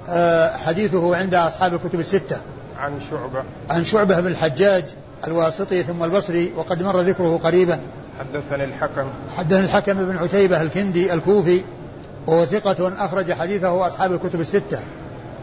آه، 0.08 0.56
حديثه 0.56 1.16
عند 1.16 1.34
أصحاب 1.34 1.74
الكتب 1.74 2.00
الستة. 2.00 2.36
عن 2.78 3.00
شعبة. 3.10 3.42
عن 3.70 3.84
شعبة 3.84 4.20
بن 4.20 4.26
الحجاج 4.26 4.84
الواسطي 5.26 5.82
ثم 5.82 6.04
البصري 6.04 6.52
وقد 6.56 6.82
مر 6.82 7.00
ذكره 7.00 7.40
قريبا. 7.44 7.80
حدثني 8.18 8.64
الحكم. 8.64 9.08
حدثني 9.36 9.64
الحكم 9.64 9.94
بن 9.94 10.16
عتيبة 10.16 10.62
الكندي 10.62 11.14
الكوفي 11.14 11.62
وهو 12.26 12.44
ثقة 12.44 13.04
أخرج 13.04 13.32
حديثه 13.32 13.86
أصحاب 13.86 14.12
الكتب 14.12 14.40
الستة. 14.40 14.78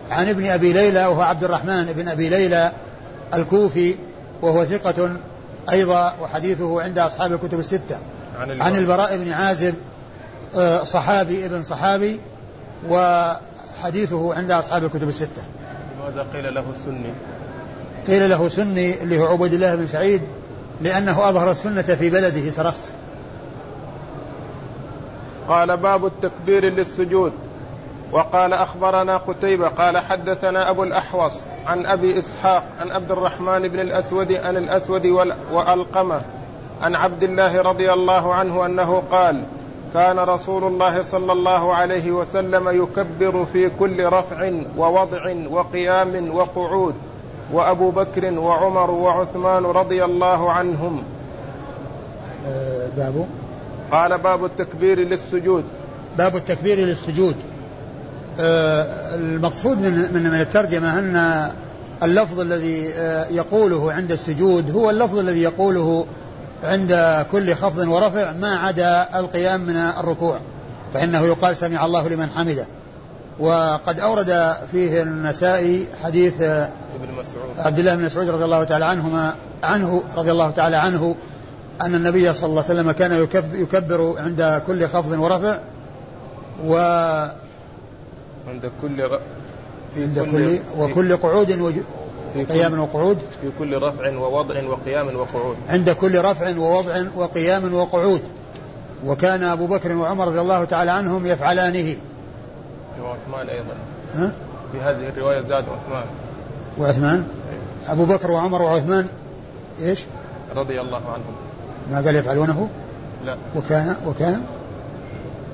عن 0.09 0.29
ابن 0.29 0.47
أبي 0.47 0.73
ليلى 0.73 1.05
وهو 1.05 1.21
عبد 1.21 1.43
الرحمن 1.43 1.85
بن 1.85 2.07
أبي 2.07 2.29
ليلى 2.29 2.71
الكوفي 3.33 3.95
وهو 4.41 4.65
ثقة 4.65 5.17
أيضا 5.71 6.15
وحديثه 6.21 6.81
عند 6.81 6.99
أصحاب 6.99 7.33
الكتب 7.33 7.59
الستة. 7.59 7.97
عن 8.39 8.51
البراء, 8.51 8.67
عن 8.67 8.75
البراء 8.75 9.17
بن 9.17 9.31
عازب 9.31 9.75
آه، 10.57 10.83
صحابي 10.83 11.45
ابن 11.45 11.63
صحابي 11.63 12.19
وحديثه 12.89 14.35
عند 14.35 14.51
أصحاب 14.51 14.83
الكتب 14.83 15.07
الستة. 15.07 15.43
لماذا 15.99 16.27
قيل 16.33 16.53
له 16.53 16.65
سني؟ 16.85 17.13
قيل 18.07 18.29
له 18.29 18.49
سني 18.49 19.03
اللي 19.03 19.19
هو 19.19 19.25
عبيد 19.25 19.53
الله 19.53 19.75
بن 19.75 19.87
سعيد 19.87 20.21
لأنه 20.81 21.29
أظهر 21.29 21.51
السنة 21.51 21.81
في 21.81 22.09
بلده 22.09 22.49
سرخس. 22.49 22.93
قال 25.47 25.77
باب 25.77 26.05
التكبير 26.05 26.65
للسجود. 26.65 27.33
وقال 28.11 28.53
أخبرنا 28.53 29.17
قتيبة 29.17 29.67
قال 29.67 29.97
حدثنا 29.97 30.69
أبو 30.69 30.83
الأحوص 30.83 31.41
عن 31.65 31.85
أبي 31.85 32.19
إسحاق 32.19 32.63
عن 32.79 32.91
عبد 32.91 33.11
الرحمن 33.11 33.67
بن 33.67 33.79
الأسود 33.79 34.31
عن 34.31 34.57
الأسود 34.57 35.05
وألقمة. 35.51 36.21
عن 36.85 36.95
عبد 36.95 37.23
الله 37.23 37.61
رضي 37.61 37.93
الله 37.93 38.33
عنه 38.33 38.65
أنه 38.65 39.03
قال 39.11 39.43
كان 39.93 40.19
رسول 40.19 40.63
الله 40.63 41.01
صلى 41.01 41.31
الله 41.31 41.75
عليه 41.75 42.11
وسلم 42.11 42.83
يكبر 42.83 43.45
في 43.53 43.69
كل 43.79 44.05
رفع 44.05 44.51
ووضع 44.77 45.35
وقيام 45.49 46.35
وقعود 46.35 46.95
وأبو 47.53 47.91
بكر 47.91 48.39
وعمر 48.39 48.91
وعثمان 48.91 49.65
رضي 49.65 50.05
الله 50.05 50.51
عنهم. 50.51 51.03
آه، 52.47 52.87
باب 52.97 53.25
قال 53.91 54.17
باب 54.17 54.45
التكبير 54.45 54.99
للسجود. 54.99 55.63
باب 56.17 56.35
التكبير 56.35 56.77
للسجود. 56.77 57.35
آه، 58.39 59.15
المقصود 59.15 59.77
من 59.77 60.13
من 60.13 60.23
من 60.23 60.41
الترجمة 60.41 60.99
أن 60.99 61.47
اللفظ 62.03 62.39
الذي 62.39 62.89
آه، 62.89 63.27
يقوله 63.27 63.91
عند 63.91 64.11
السجود 64.11 64.71
هو 64.71 64.89
اللفظ 64.89 65.17
الذي 65.17 65.41
يقوله 65.41 66.05
عند 66.63 67.25
كل 67.31 67.55
خفض 67.55 67.87
ورفع 67.87 68.31
ما 68.31 68.55
عدا 68.55 69.19
القيام 69.19 69.61
من 69.61 69.75
الركوع 69.75 70.39
فإنه 70.93 71.25
يقال 71.25 71.57
سمع 71.57 71.85
الله 71.85 72.07
لمن 72.09 72.29
حمده 72.29 72.65
وقد 73.39 73.99
أورد 73.99 74.55
فيه 74.71 75.01
النسائي 75.01 75.87
حديث 76.03 76.41
ابن 76.41 77.13
مسعود 77.19 77.59
عبد 77.59 77.79
الله 77.79 77.95
بن 77.95 78.05
مسعود 78.05 78.29
رضي 78.29 78.45
الله 78.45 78.63
تعالى 78.63 78.85
عنهما 78.85 79.35
عنه 79.63 80.03
رضي 80.17 80.31
الله 80.31 80.49
تعالى 80.51 80.75
عنه 80.75 81.15
أن 81.81 81.95
النبي 81.95 82.33
صلى 82.33 82.49
الله 82.49 82.63
عليه 82.63 82.73
وسلم 82.73 82.91
كان 82.91 83.27
يكبر 83.53 84.15
عند 84.17 84.61
كل 84.67 84.87
خفض 84.87 85.19
ورفع 85.19 85.59
و 86.65 86.75
عند 88.47 88.71
كل. 88.81 89.09
في 89.95 90.03
عند 90.03 90.19
كل, 90.19 90.29
كل 90.31 90.59
وكل 90.77 91.17
قعود. 91.17 91.83
قيام 92.43 92.79
وقعود؟ 92.79 93.17
في 93.41 93.51
كل 93.59 93.81
رفع 93.81 94.17
ووضع 94.17 94.63
وقيام 94.63 95.15
وقعود. 95.15 95.55
عند 95.69 95.89
كل 95.89 96.21
رفع 96.21 96.57
ووضع 96.57 97.03
وقيام 97.15 97.73
وقعود. 97.73 98.21
وكان 99.05 99.43
أبو 99.43 99.67
بكر 99.67 99.95
وعمر 99.95 100.27
رضي 100.27 100.41
الله 100.41 100.63
تعالى 100.63 100.91
عنهم 100.91 101.25
يفعلانه. 101.25 101.95
وعثمان 103.01 103.49
أيضا. 103.49 103.75
ها؟ 104.15 104.31
في 104.71 104.81
هذه 104.81 105.09
الرواية 105.09 105.41
زاد 105.41 105.65
عثمان. 105.69 106.05
وعثمان؟ 106.77 107.27
أيه. 107.51 107.91
أبو 107.91 108.05
بكر 108.05 108.31
وعمر 108.31 108.61
وعثمان 108.61 109.07
إيش؟ 109.81 110.05
رضي 110.55 110.81
الله 110.81 110.97
عنهم. 110.97 111.35
ما 111.91 112.01
قال 112.05 112.15
يفعلونه؟ 112.15 112.69
لا. 113.25 113.37
وكان 113.55 113.95
وكان؟ 114.07 114.43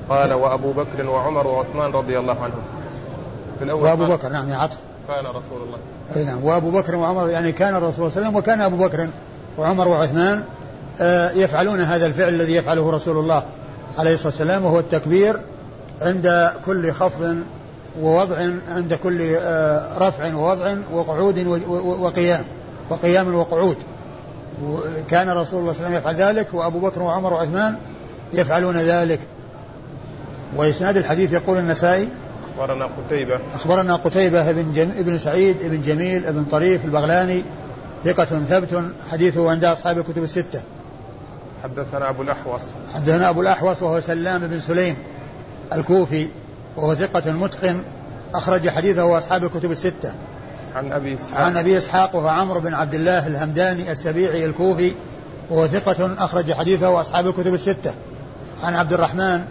قال 0.10 0.34
وأبو 0.34 0.72
بكر 0.72 1.10
وعمر 1.10 1.48
وعثمان 1.48 1.92
رضي 1.92 2.20
الله 2.20 2.34
عنهم. 2.44 2.62
في 3.60 3.64
الأول 3.64 3.84
وأبو 3.84 4.06
بكر 4.06 4.30
نعم 4.30 4.50
يا 4.50 4.56
عطف. 4.56 4.78
كان 5.12 5.26
رسول 5.26 5.62
الله. 5.62 5.78
أي 6.16 6.24
نعم. 6.24 6.44
وأبو 6.44 6.72
بكر 6.72 6.96
وعمر 6.96 7.30
يعني 7.30 7.52
كان 7.52 7.76
الرسول 7.76 7.94
صلى 7.94 8.06
الله 8.06 8.18
عليه 8.18 8.28
وسلم 8.28 8.36
وكان 8.36 8.62
أبو 8.62 8.78
بكر 8.78 9.10
وعمر 9.58 9.88
وعثمان 9.88 10.44
آه، 11.02 11.32
يفعلون 11.32 11.80
هذا 11.80 12.06
الفعل 12.06 12.30
الذي 12.30 12.56
يفعله 12.56 12.92
رسول 12.92 13.18
الله 13.18 13.44
عليه 13.98 14.14
الصلاة 14.14 14.28
والسلام 14.28 14.66
وهو 14.66 14.80
التكبير 14.80 15.40
عند 16.02 16.52
كل 16.66 16.92
خفض 16.92 17.38
ووضع 18.02 18.38
عند 18.76 18.94
كل 19.04 19.22
آه، 19.22 19.98
رفع 19.98 20.36
ووضع 20.36 20.76
وقعود 20.94 21.48
وقيام 22.02 22.44
وقيام 22.90 23.36
وقعود. 23.36 23.78
كان 25.10 25.30
رسول 25.30 25.34
الله 25.34 25.44
صلى 25.44 25.60
الله 25.60 25.70
عليه 25.70 25.72
وسلم 25.72 25.94
يفعل 25.94 26.16
ذلك 26.16 26.54
وأبو 26.54 26.80
بكر 26.80 27.02
وعمر 27.02 27.34
وعثمان 27.34 27.76
يفعلون 28.34 28.78
ذلك. 28.78 29.20
وإسناد 30.56 30.98
الحديث 30.98 31.34
يقول 31.34 31.58
النسائي 31.58 32.10
أخبرنا 32.58 32.86
قتيبة. 32.86 33.40
أخبرنا 33.54 33.96
قتيبة 33.96 34.52
بن, 34.52 34.72
جم... 34.74 34.90
بن 35.00 35.18
سعيد 35.18 35.58
بن 35.62 35.82
جميل 35.82 36.34
بن 36.34 36.44
طريف 36.44 36.86
البغلاني 36.86 37.44
ثقة 38.06 38.26
ثبت 38.26 38.84
حديثه 39.12 39.52
عند 39.52 39.66
أصحاب 39.66 39.98
الكتب 39.98 40.24
الستة. 40.24 40.62
حدثنا 41.64 42.10
أبو 42.10 42.22
الأحوص. 42.22 42.62
حدثنا 42.96 43.30
أبو 43.30 43.42
الأحوص 43.42 43.84
وهو 43.84 44.00
سلام 44.00 44.48
بن 44.48 44.60
سليم 44.60 44.96
الكوفي 45.74 46.28
وهو 46.78 46.96
ثقة 46.96 47.32
متقن 47.32 47.82
أخرج 48.34 48.70
حديثه 48.70 49.18
أصحاب 49.18 49.44
الكتب 49.44 49.72
الستة. 49.72 50.14
عن 50.76 50.92
أبي 50.92 51.14
إسحاق. 51.16 51.42
عن 51.42 51.58
أبي 51.58 51.78
إسحاق 51.78 52.16
وهو 52.16 52.28
عمرو 52.28 52.60
بن 52.60 52.74
عبد 52.74 52.94
الله 52.94 53.28
الهمداني 53.28 53.92
السبيعي 53.92 54.46
الكوفي 54.46 54.92
وهو 55.50 55.68
ثقة 55.68 56.16
أخرج 56.26 56.54
حديثه 56.54 57.02
أصحاب 57.02 57.28
الكتب 57.28 57.54
الستة. 57.54 57.94
عن 58.64 58.76
عبد 58.76 58.94
الرحمن 58.94 59.42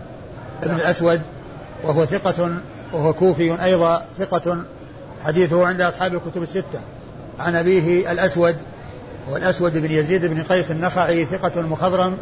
بن 0.62 0.74
الأسود 0.74 1.20
وهو 1.84 2.04
ثقة 2.04 2.60
وهو 2.92 3.12
كوفي 3.12 3.64
أيضا 3.64 4.02
ثقة 4.18 4.62
حديثه 5.24 5.66
عند 5.66 5.80
أصحاب 5.80 6.14
الكتب 6.14 6.42
الستة. 6.42 6.80
عن 7.38 7.56
أبيه 7.56 8.12
الأسود 8.12 8.56
والأسود 9.30 9.78
بن 9.78 9.90
يزيد 9.90 10.26
بن 10.26 10.42
قيس 10.42 10.70
النخعي 10.70 11.24
ثقة 11.24 11.62
مخضرم 11.62 12.16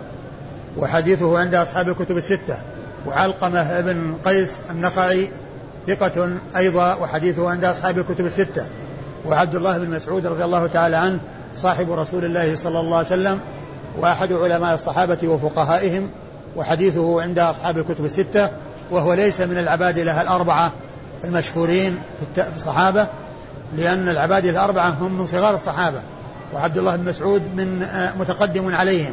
وحديثه 0.76 1.38
عند 1.38 1.54
أصحاب 1.54 1.88
الكتب 1.88 2.16
الستة. 2.16 2.58
وعلقمة 3.06 3.80
بن 3.80 4.14
قيس 4.24 4.56
النخعي 4.70 5.28
ثقة 5.86 6.30
أيضا 6.56 6.94
وحديثه 6.94 7.50
عند 7.50 7.64
أصحاب 7.64 7.98
الكتب 7.98 8.26
الستة. 8.26 8.66
وعبد 9.26 9.54
الله 9.54 9.78
بن 9.78 9.90
مسعود 9.90 10.26
رضي 10.26 10.44
الله 10.44 10.66
تعالى 10.66 10.96
عنه 10.96 11.20
صاحب 11.56 11.92
رسول 11.92 12.24
الله 12.24 12.56
صلى 12.56 12.80
الله 12.80 12.96
عليه 12.96 13.06
وسلم 13.06 13.40
وأحد 13.98 14.32
علماء 14.32 14.74
الصحابة 14.74 15.28
وفقهائهم 15.28 16.10
وحديثه 16.56 17.22
عند 17.22 17.38
أصحاب 17.38 17.78
الكتب 17.78 18.04
الستة. 18.04 18.50
وهو 18.90 19.14
ليس 19.14 19.40
من 19.40 19.58
العبادلة 19.58 20.22
الأربعة 20.22 20.72
المشهورين 21.24 21.98
في 22.34 22.42
الصحابة 22.56 23.06
لأن 23.76 24.08
العبادلة 24.08 24.50
الأربعة 24.50 24.88
هم 24.88 25.18
من 25.18 25.26
صغار 25.26 25.54
الصحابة 25.54 26.00
وعبد 26.54 26.78
الله 26.78 26.96
بن 26.96 27.04
مسعود 27.04 27.42
من 27.56 27.82
آه، 27.82 28.12
متقدم 28.18 28.74
عليهم 28.74 29.12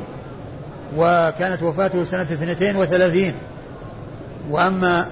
وكانت 0.97 1.63
وفاته 1.63 2.03
سنة 2.03 2.21
32 2.21 3.33
وأما 4.49 5.05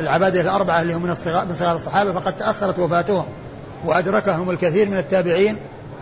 العبادة 0.00 0.40
الأربعة 0.40 0.82
اللي 0.82 0.94
هم 0.94 1.02
من 1.02 1.10
الصغار 1.10 1.44
من 1.44 1.54
صغار 1.54 1.76
الصحابة 1.76 2.12
فقد 2.12 2.38
تأخرت 2.38 2.78
وفاتهم 2.78 3.24
وأدركهم 3.84 4.50
الكثير 4.50 4.88
من 4.88 4.98
التابعين 4.98 5.56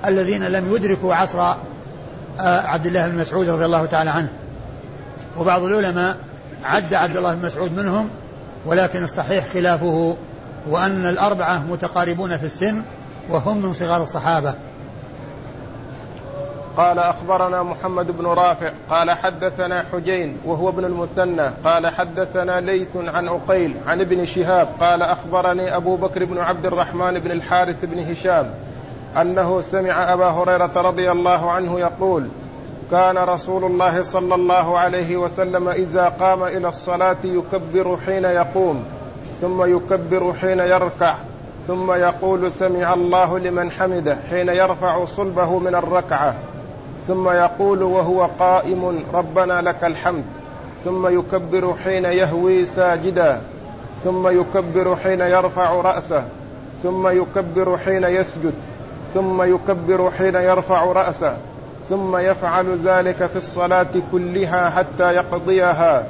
الذين 0.06 0.44
لم 0.44 0.74
يدركوا 0.74 1.14
عصر 1.14 1.40
آه، 1.40 2.60
عبد 2.60 2.86
الله 2.86 3.08
بن 3.08 3.18
مسعود 3.18 3.48
رضي 3.48 3.64
الله 3.64 3.86
تعالى 3.86 4.10
عنه. 4.10 4.28
وبعض 5.38 5.62
العلماء 5.62 6.16
عد 6.64 6.94
عبد 6.94 7.16
الله 7.16 7.34
بن 7.34 7.46
مسعود 7.46 7.78
منهم 7.80 8.10
ولكن 8.66 9.04
الصحيح 9.04 9.46
خلافه 9.46 10.16
وأن 10.68 11.06
الأربعة 11.06 11.58
متقاربون 11.58 12.36
في 12.36 12.46
السن 12.46 12.82
وهم 13.30 13.62
من 13.62 13.72
صغار 13.72 14.02
الصحابة. 14.02 14.54
قال 16.76 16.98
أخبرنا 16.98 17.62
محمد 17.62 18.10
بن 18.10 18.26
رافع 18.26 18.72
قال 18.90 19.10
حدثنا 19.10 19.84
حجين 19.92 20.36
وهو 20.44 20.68
ابن 20.68 20.84
المثنى 20.84 21.50
قال 21.64 21.86
حدثنا 21.86 22.60
ليث 22.60 22.96
عن 22.96 23.28
عقيل 23.28 23.76
عن 23.86 24.00
ابن 24.00 24.26
شهاب 24.26 24.68
قال 24.80 25.02
أخبرني 25.02 25.76
أبو 25.76 25.96
بكر 25.96 26.24
بن 26.24 26.38
عبد 26.38 26.66
الرحمن 26.66 27.18
بن 27.18 27.30
الحارث 27.30 27.76
بن 27.82 28.10
هشام 28.10 28.50
أنه 29.20 29.60
سمع 29.60 30.12
أبا 30.12 30.26
هريرة 30.26 30.72
رضي 30.76 31.10
الله 31.10 31.50
عنه 31.50 31.80
يقول 31.80 32.28
كان 32.90 33.18
رسول 33.18 33.64
الله 33.64 34.02
صلى 34.02 34.34
الله 34.34 34.78
عليه 34.78 35.16
وسلم 35.16 35.68
إذا 35.68 36.08
قام 36.08 36.42
إلى 36.42 36.68
الصلاة 36.68 37.16
يكبر 37.24 37.96
حين 38.06 38.24
يقوم 38.24 38.84
ثم 39.40 39.76
يكبر 39.76 40.32
حين 40.32 40.58
يركع 40.58 41.14
ثم 41.66 41.92
يقول 41.92 42.52
سمع 42.52 42.94
الله 42.94 43.38
لمن 43.38 43.70
حمده 43.70 44.18
حين 44.30 44.48
يرفع 44.48 45.04
صلبه 45.04 45.58
من 45.58 45.74
الركعة 45.74 46.34
ثم 47.08 47.28
يقول 47.28 47.82
وهو 47.82 48.28
قائم 48.38 49.04
ربنا 49.14 49.62
لك 49.62 49.84
الحمد 49.84 50.24
ثم 50.84 51.18
يكبر 51.18 51.74
حين 51.84 52.04
يهوي 52.04 52.64
ساجدا 52.64 53.40
ثم 54.04 54.40
يكبر 54.40 54.96
حين 54.96 55.20
يرفع 55.20 55.70
رأسه 55.70 56.24
ثم 56.82 57.08
يكبر 57.08 57.78
حين 57.78 58.04
يسجد 58.04 58.54
ثم 59.14 59.42
يكبر 59.42 60.10
حين 60.10 60.34
يرفع 60.34 60.84
رأسه. 60.84 61.36
ثم 61.88 62.16
يفعل 62.16 62.88
ذلك 62.88 63.26
في 63.26 63.36
الصلاة 63.36 63.86
كلها 64.12 64.70
حتى 64.70 65.14
يقضيها 65.14 66.06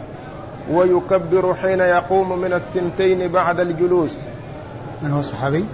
ويكبر 0.70 1.55
حين 1.55 1.81
يقوم 1.81 2.39
من 2.39 2.53
الثنتين 2.53 3.33
بعد 3.33 3.61
الجلوس. 3.61 4.11
من 5.03 5.11
هو 5.11 5.20
الصحابي؟ 5.20 5.64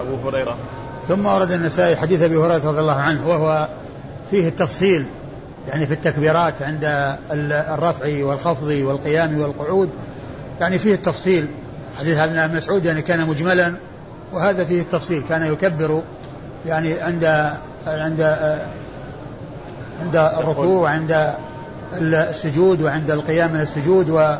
أبو 0.00 0.28
هريرة. 0.28 0.56
ثم 1.08 1.26
ورد 1.26 1.52
النسائي 1.52 1.96
حديث 1.96 2.22
أبي 2.22 2.36
هريرة 2.36 2.68
رضي 2.68 2.80
الله 2.80 3.00
عنه 3.00 3.28
وهو 3.28 3.68
فيه 4.30 4.48
التفصيل 4.48 5.04
يعني 5.68 5.86
في 5.86 5.94
التكبيرات 5.94 6.62
عند 6.62 7.16
الرفع 7.74 8.24
والخفض 8.24 8.66
والقيام 8.66 9.40
والقعود 9.40 9.90
يعني 10.60 10.78
فيه 10.78 10.94
التفصيل. 10.94 11.46
حديث 11.98 12.18
ابن 12.18 12.56
مسعود 12.56 12.84
يعني 12.84 13.02
كان 13.02 13.28
مجملا 13.28 13.74
وهذا 14.32 14.64
فيه 14.64 14.80
التفصيل 14.80 15.22
كان 15.28 15.52
يكبر 15.52 16.02
يعني 16.66 17.00
عند 17.00 17.52
عند 17.86 18.36
عند 20.00 20.16
الركوع 20.16 20.66
وعند 20.66 21.34
السجود 22.00 22.82
وعند 22.82 23.10
القيام 23.10 23.52
من 23.52 23.60
السجود 23.60 24.10
و 24.10 24.36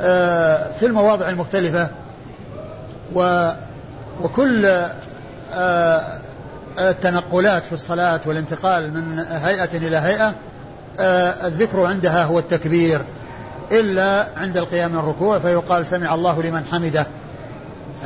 آه، 0.00 0.72
في 0.72 0.86
المواضع 0.86 1.28
المختلفة. 1.28 1.88
و 3.14 3.50
وكل 4.22 4.66
آه، 5.54 6.02
التنقلات 6.78 7.66
في 7.66 7.72
الصلاة 7.72 8.20
والانتقال 8.26 8.94
من 8.94 9.18
هيئة 9.18 9.76
إلى 9.76 9.96
هيئة 9.96 10.34
آه، 10.98 11.46
الذكر 11.46 11.86
عندها 11.86 12.24
هو 12.24 12.38
التكبير 12.38 13.00
إلا 13.72 14.26
عند 14.36 14.56
القيام 14.56 14.92
من 14.92 14.98
الركوع 14.98 15.38
فيقال 15.38 15.86
سمع 15.86 16.14
الله 16.14 16.42
لمن 16.42 16.64
حمده. 16.72 17.06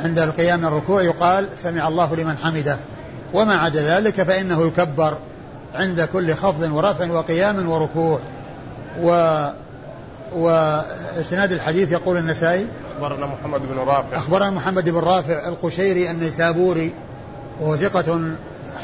عند 0.03 0.19
القيام 0.19 0.59
من 0.59 0.65
الركوع 0.65 1.01
يقال 1.01 1.49
سمع 1.57 1.87
الله 1.87 2.15
لمن 2.15 2.37
حمده. 2.37 2.77
وما 3.33 3.55
عدا 3.55 3.81
ذلك 3.81 4.23
فإنه 4.23 4.67
يكبر 4.67 5.17
عند 5.73 6.01
كل 6.01 6.33
خفض 6.33 6.71
ورفع 6.71 7.11
وقيام 7.11 7.69
وركوع. 7.69 8.19
و 9.01 9.47
واسناد 10.35 11.51
الحديث 11.51 11.91
يقول 11.91 12.17
النسائي 12.17 12.67
أخبرنا 12.95 13.25
محمد 13.25 13.61
بن 13.61 13.77
رافع. 13.77 14.17
أخبرنا 14.17 14.49
محمد 14.49 14.89
بن 14.89 14.99
رافع 14.99 15.47
القشيري 15.47 16.11
النيسابوري 16.11 16.93
وهو 17.61 17.75
ثقة 17.75 18.35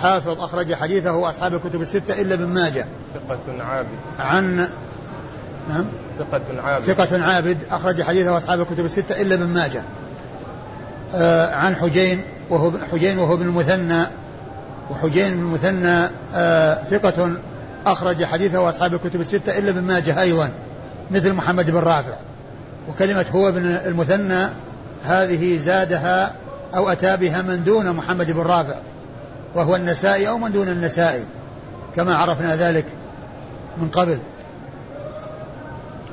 حافظ 0.02 0.41
أخرج 0.41 0.74
حديثه 0.74 1.30
أصحاب 1.30 1.54
الكتب 1.54 1.82
الستة 1.82 2.22
إلا 2.22 2.34
ابن 2.34 2.45
ماجه. 2.45 2.86
ثقة 3.14 3.64
عابد. 3.64 3.89
عن 4.20 4.68
نعم. 5.70 5.86
ثقة 6.20 6.62
عابد. 6.62 6.86
ثقة 6.86 7.24
عابد 7.24 7.58
أخرج 7.72 8.02
حديثه 8.02 8.38
أصحاب 8.38 8.62
الكتب 8.62 8.86
الستة 8.86 9.22
إلا 9.22 9.36
ابن 9.36 9.45
ماجه. 9.45 9.84
آه 11.16 11.56
عن 11.56 11.76
حجين 11.76 12.22
وهو 12.50 12.72
حجين 12.91 13.20
وهو 13.20 13.34
ابن 13.34 13.45
المثنى. 13.45 14.04
وحجين 14.90 15.34
بن 15.34 15.40
المثنى 15.40 16.10
آه 16.36 16.84
ثقة 16.84 17.38
أخرج 17.86 18.24
حديثه 18.24 18.70
أصحاب 18.70 18.94
الكتب 18.94 19.22
الستة 19.22 19.58
إلا 19.58 19.70
ابن 19.70 19.82
ماجه 19.82 20.22
أيضا 20.22 20.50
مثل 21.12 21.34
محمد 21.34 21.72
بن 21.72 21.78
رافع. 21.78 22.16
وكلمة 22.90 23.26
هو 23.36 23.50
ابن 23.50 23.66
المثنى 23.66 24.50
هذه 25.04 25.58
زادها 25.58 26.32
أو 26.76 26.90
أتى 26.90 27.18
بها 27.18 27.42
من 27.42 27.64
دون 27.64 27.94
محمد 27.94 28.32
بن 28.32 28.42
رافع 28.42 28.76
وهو 29.56 29.76
النسائي 29.76 30.30
أو 30.30 30.38
من 30.38 30.52
دون 30.52 30.68
النسائي 30.68 31.24
كما 31.96 32.18
عرفنا 32.18 32.56
ذلك 32.56 32.86
من 33.78 33.90
قبل. 33.90 34.18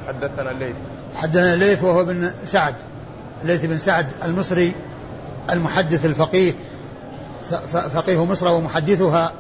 حدثنا 0.09 0.51
الليث 0.51 0.77
حدثنا 1.17 1.55
الليث 1.55 1.83
وهو 1.83 2.05
بن 2.05 2.31
سعد 2.47 2.75
الليث 3.43 3.65
بن 3.65 3.79
سعد 3.79 4.07
المصري 4.25 4.73
المحدث 5.51 6.07
الفقيه. 6.07 6.53
فقيه 7.95 8.25
مصر 8.25 8.49
ومحدثها 8.49 9.33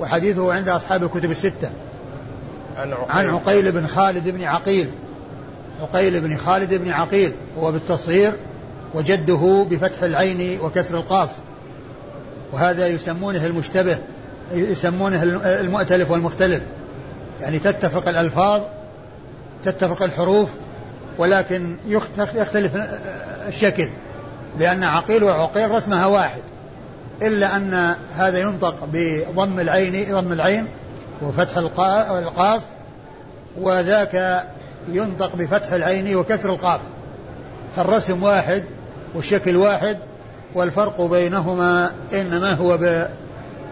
وحديثه 0.00 0.52
عند 0.52 0.68
أصحاب 0.68 1.04
الكتب 1.04 1.30
الستة. 1.30 1.70
عن 2.76 2.92
عقيل, 2.92 3.10
عن 3.10 3.28
عقيل 3.28 3.72
بن 3.72 3.86
خالد 3.86 4.28
بن 4.28 4.44
عقيل. 4.44 4.90
عقيل 5.82 6.20
بن 6.20 6.36
خالد 6.36 6.74
بن 6.74 6.90
عقيل. 6.90 7.32
هو 7.60 7.72
بالتصغير 7.72 8.32
وجده 8.94 9.66
بفتح 9.70 10.02
العين 10.02 10.60
وكسر 10.60 10.94
القاف. 10.94 11.30
وهذا 12.52 12.86
يسمونه 12.86 13.46
المشتبه 13.46 13.98
يسمونه 14.52 15.22
المؤتلف 15.44 16.10
والمختلف. 16.10 16.62
يعني 17.40 17.58
تتفق 17.58 18.08
الألفاظ 18.08 18.62
تتفق 19.64 20.02
الحروف 20.02 20.50
ولكن 21.18 21.76
يختلف 21.88 22.72
الشكل. 23.48 23.88
لأن 24.58 24.84
عقيل 24.84 25.24
وعقيل 25.24 25.70
رسمها 25.70 26.06
واحد. 26.06 26.42
إلا 27.22 27.56
أن 27.56 27.94
هذا 28.16 28.38
ينطق 28.38 28.88
بضم 28.92 29.60
العين 29.60 30.14
ضم 30.14 30.32
العين 30.32 30.66
وفتح 31.22 31.56
القاف 31.58 32.62
وذاك 33.60 34.44
ينطق 34.88 35.36
بفتح 35.36 35.72
العين 35.72 36.16
وكسر 36.16 36.48
القاف. 36.52 36.80
فالرسم 37.76 38.22
واحد 38.22 38.64
والشكل 39.14 39.56
واحد 39.56 39.98
والفرق 40.54 41.00
بينهما 41.00 41.90
إنما 42.12 42.52
هو 42.52 42.78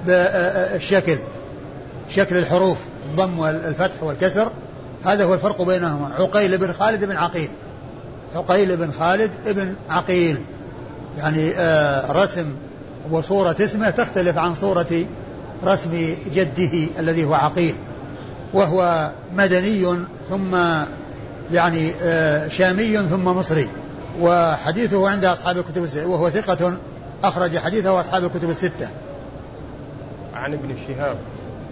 بالشكل 0.07 1.19
شكل 2.09 2.37
الحروف 2.37 2.79
الضم 3.11 3.39
والفتح 3.39 4.03
والكسر. 4.03 4.51
هذا 5.05 5.25
هو 5.25 5.35
الفرق 5.35 5.63
بينهما. 5.63 6.15
عقيل 6.19 6.59
بن 6.59 6.73
خالد 6.73 7.05
بن 7.05 7.17
عقيل. 7.17 7.49
عقيل 8.35 8.77
بن 8.77 8.91
خالد 8.91 9.31
بن 9.47 9.75
عقيل. 9.89 10.37
يعني 11.19 11.51
آه، 11.51 12.13
رسم 12.13 12.55
وصورة 13.11 13.57
اسمه 13.61 13.91
تختلف 13.91 14.39
عن 14.39 14.55
صورة 14.55 15.05
رسم 15.65 16.15
جده 16.35 16.89
الذي 16.99 17.25
هو 17.25 17.35
عقيل 17.35 17.75
وهو 18.55 19.13
مدني 19.37 20.07
ثم 20.31 20.57
يعني 21.53 21.91
آه، 22.03 22.49
شامي 22.49 22.97
ثم 22.97 23.25
مصري 23.25 23.69
وحديثه 24.21 25.09
عند 25.09 25.25
أصحاب 25.25 25.59
الكتب 25.59 25.83
الستة 25.83 26.07
وهو 26.07 26.31
ثقة 26.31 26.77
أخرج 27.25 27.59
حديثه 27.59 28.01
أصحاب 28.01 28.25
الكتب 28.25 28.51
الستة. 28.51 28.89
عن 30.35 30.53
ابن 30.53 30.75
شهاب. 30.87 31.17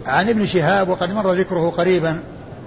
عن 0.07 0.29
ابن 0.29 0.47
شهاب 0.47 0.89
وقد 0.89 1.13
مر 1.13 1.33
ذكره 1.33 1.71
قريبا. 1.71 2.21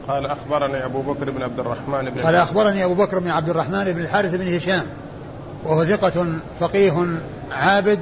قال 0.08 0.26
أخبرني 0.26 0.86
أبو 0.86 1.02
بكر 1.02 1.30
بن 1.30 1.44
عبد 1.44 1.60
الرحمن 1.60 2.10
بن 2.10 2.22
قال 2.22 2.36
أخبرني 2.36 2.86
أبو 2.86 2.94
بكر 2.94 3.20
بن 3.20 3.30
عبد 3.30 3.50
الرحمن 3.50 3.84
بن 3.84 4.02
الحارث 4.02 4.36
بن 4.36 4.56
هشام 4.56 4.84
وهو 5.64 5.86
ثقة 5.86 6.26
فقيه 6.60 6.94
عابد 7.52 8.00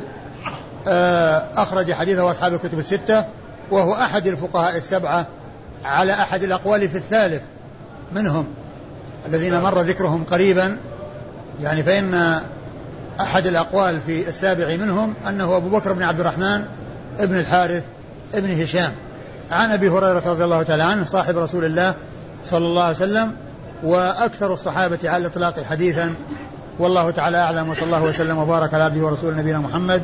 أخرج 1.58 1.94
حديثه 1.94 2.32
أصحاب 2.32 2.54
الكتب 2.54 2.80
الستة 2.80 3.26
وهو 3.72 3.94
أحد 3.94 4.28
الفقهاء 4.28 4.78
السبعة 4.78 5.28
على 5.86 6.14
أحد 6.14 6.44
الأقوال 6.44 6.90
في 6.90 6.98
الثالث 6.98 7.42
منهم 8.16 8.48
الذين 9.28 9.62
مر 9.62 9.82
ذكرهم 9.82 10.24
قريبا. 10.24 10.78
يعني 11.62 11.84
فإن 11.84 12.40
أحد 13.22 13.48
الأقوال 13.48 14.02
في 14.02 14.30
السابع 14.30 14.76
منهم 14.76 15.14
أنه 15.30 15.58
أبو 15.58 15.70
بكر 15.70 15.94
بن 15.94 16.04
عبد 16.04 16.20
الرحمن 16.20 16.66
ابن 17.20 17.38
الحارث 17.38 17.84
ابن 18.34 18.62
هشام. 18.62 18.92
عن 19.52 19.72
أبي 19.72 19.90
هريرة 19.90 20.24
رضي 20.26 20.44
الله 20.44 20.64
تعالى 20.64 20.84
عنه 20.84 21.06
صاحب 21.06 21.38
رسول 21.38 21.66
الله 21.66 21.94
صلى 22.46 22.66
الله 22.66 22.84
عليه 22.84 22.96
وسلم 22.96 23.36
وأكثر 23.84 24.54
الصحابة 24.54 25.00
على 25.04 25.18
الإطلاق 25.18 25.64
حديثا 25.70 26.14
والله 26.80 27.12
تعالى 27.12 27.38
أعلم 27.38 27.70
وصلى 27.70 27.86
الله 27.86 28.04
وسلم 28.04 28.38
وبارك 28.38 28.74
على 28.74 28.84
عبده 28.84 29.06
ورسوله 29.06 29.38
نبينا 29.38 29.60
محمد 29.60 30.04